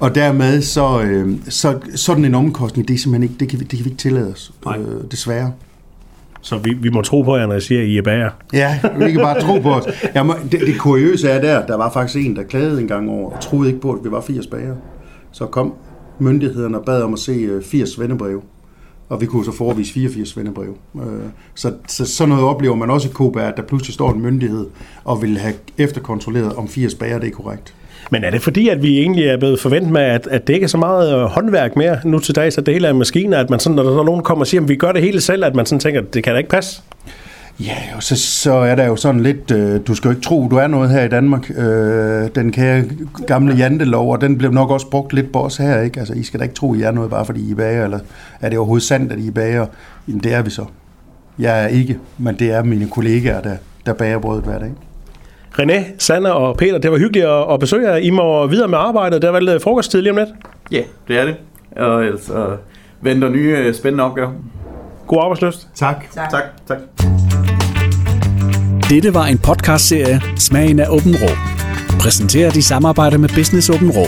[0.00, 3.64] og dermed så, øh, så sådan en omkostning, det, er simpelthen ikke, det, kan vi,
[3.64, 5.52] det kan vi ikke tillade os, øh, desværre.
[6.40, 8.30] Så vi, vi må tro på jer, når jeg siger, at I er bager.
[8.52, 9.84] Ja, vi kan bare tro på os.
[10.14, 13.30] Jamen, det, det kuriøse er der, der var faktisk en, der klagede en gang over,
[13.30, 14.74] og troede ikke på, at vi var 80 bager.
[15.32, 15.74] Så kom
[16.18, 18.42] myndighederne og bad om at se 80 øh, vennebreve
[19.12, 20.74] og vi kunne så forvise 84 vennebreve.
[20.96, 21.02] Øh,
[21.54, 24.66] så, så sådan noget oplever man også i Koba, at der pludselig står en myndighed
[25.04, 27.74] og vil have efterkontrolleret, om 80 bager det er korrekt.
[28.12, 30.64] Men er det fordi, at vi egentlig er blevet forventet med, at, at det ikke
[30.64, 33.50] er så meget øh, håndværk mere nu til dag, så det hele er maskiner, at
[33.50, 35.54] man sådan, når der nogen kommer og siger, at vi gør det hele selv, at
[35.54, 36.82] man sådan tænker, at det kan da ikke passe?
[37.60, 40.48] Ja, og så, så er der jo sådan lidt, øh, du skal jo ikke tro,
[40.48, 41.50] du er noget her i Danmark.
[41.50, 42.84] Øh, den kære
[43.26, 46.00] gamle jantelov, og den blev nok også brugt lidt på os her, ikke?
[46.00, 47.98] Altså, I skal da ikke tro, I er noget, bare fordi I er bager, eller
[48.40, 49.66] er det overhovedet sandt, at I er bager?
[50.08, 50.64] Jamen, det er vi så.
[51.38, 53.56] Jeg er ikke, men det er mine kollegaer, der,
[53.86, 54.70] der bager brødet hver dag.
[55.58, 57.96] René, Sanna og Peter, det var hyggeligt at, besøge jer.
[57.96, 59.22] I må videre med arbejdet.
[59.22, 60.28] Det er vel øh, frokosttid lige om lidt?
[60.70, 61.36] Ja, det er det.
[61.76, 62.56] Og altså
[63.00, 64.30] venter nye øh, spændende opgaver.
[65.06, 65.68] God arbejdsløst.
[65.74, 66.04] Tak.
[66.14, 66.30] Tak.
[66.30, 66.42] tak.
[66.68, 66.78] tak.
[68.90, 71.28] Dette var en podcastserie Smagen af Åben Rå.
[72.00, 74.06] Præsenteret i samarbejde med Business Åben Rå.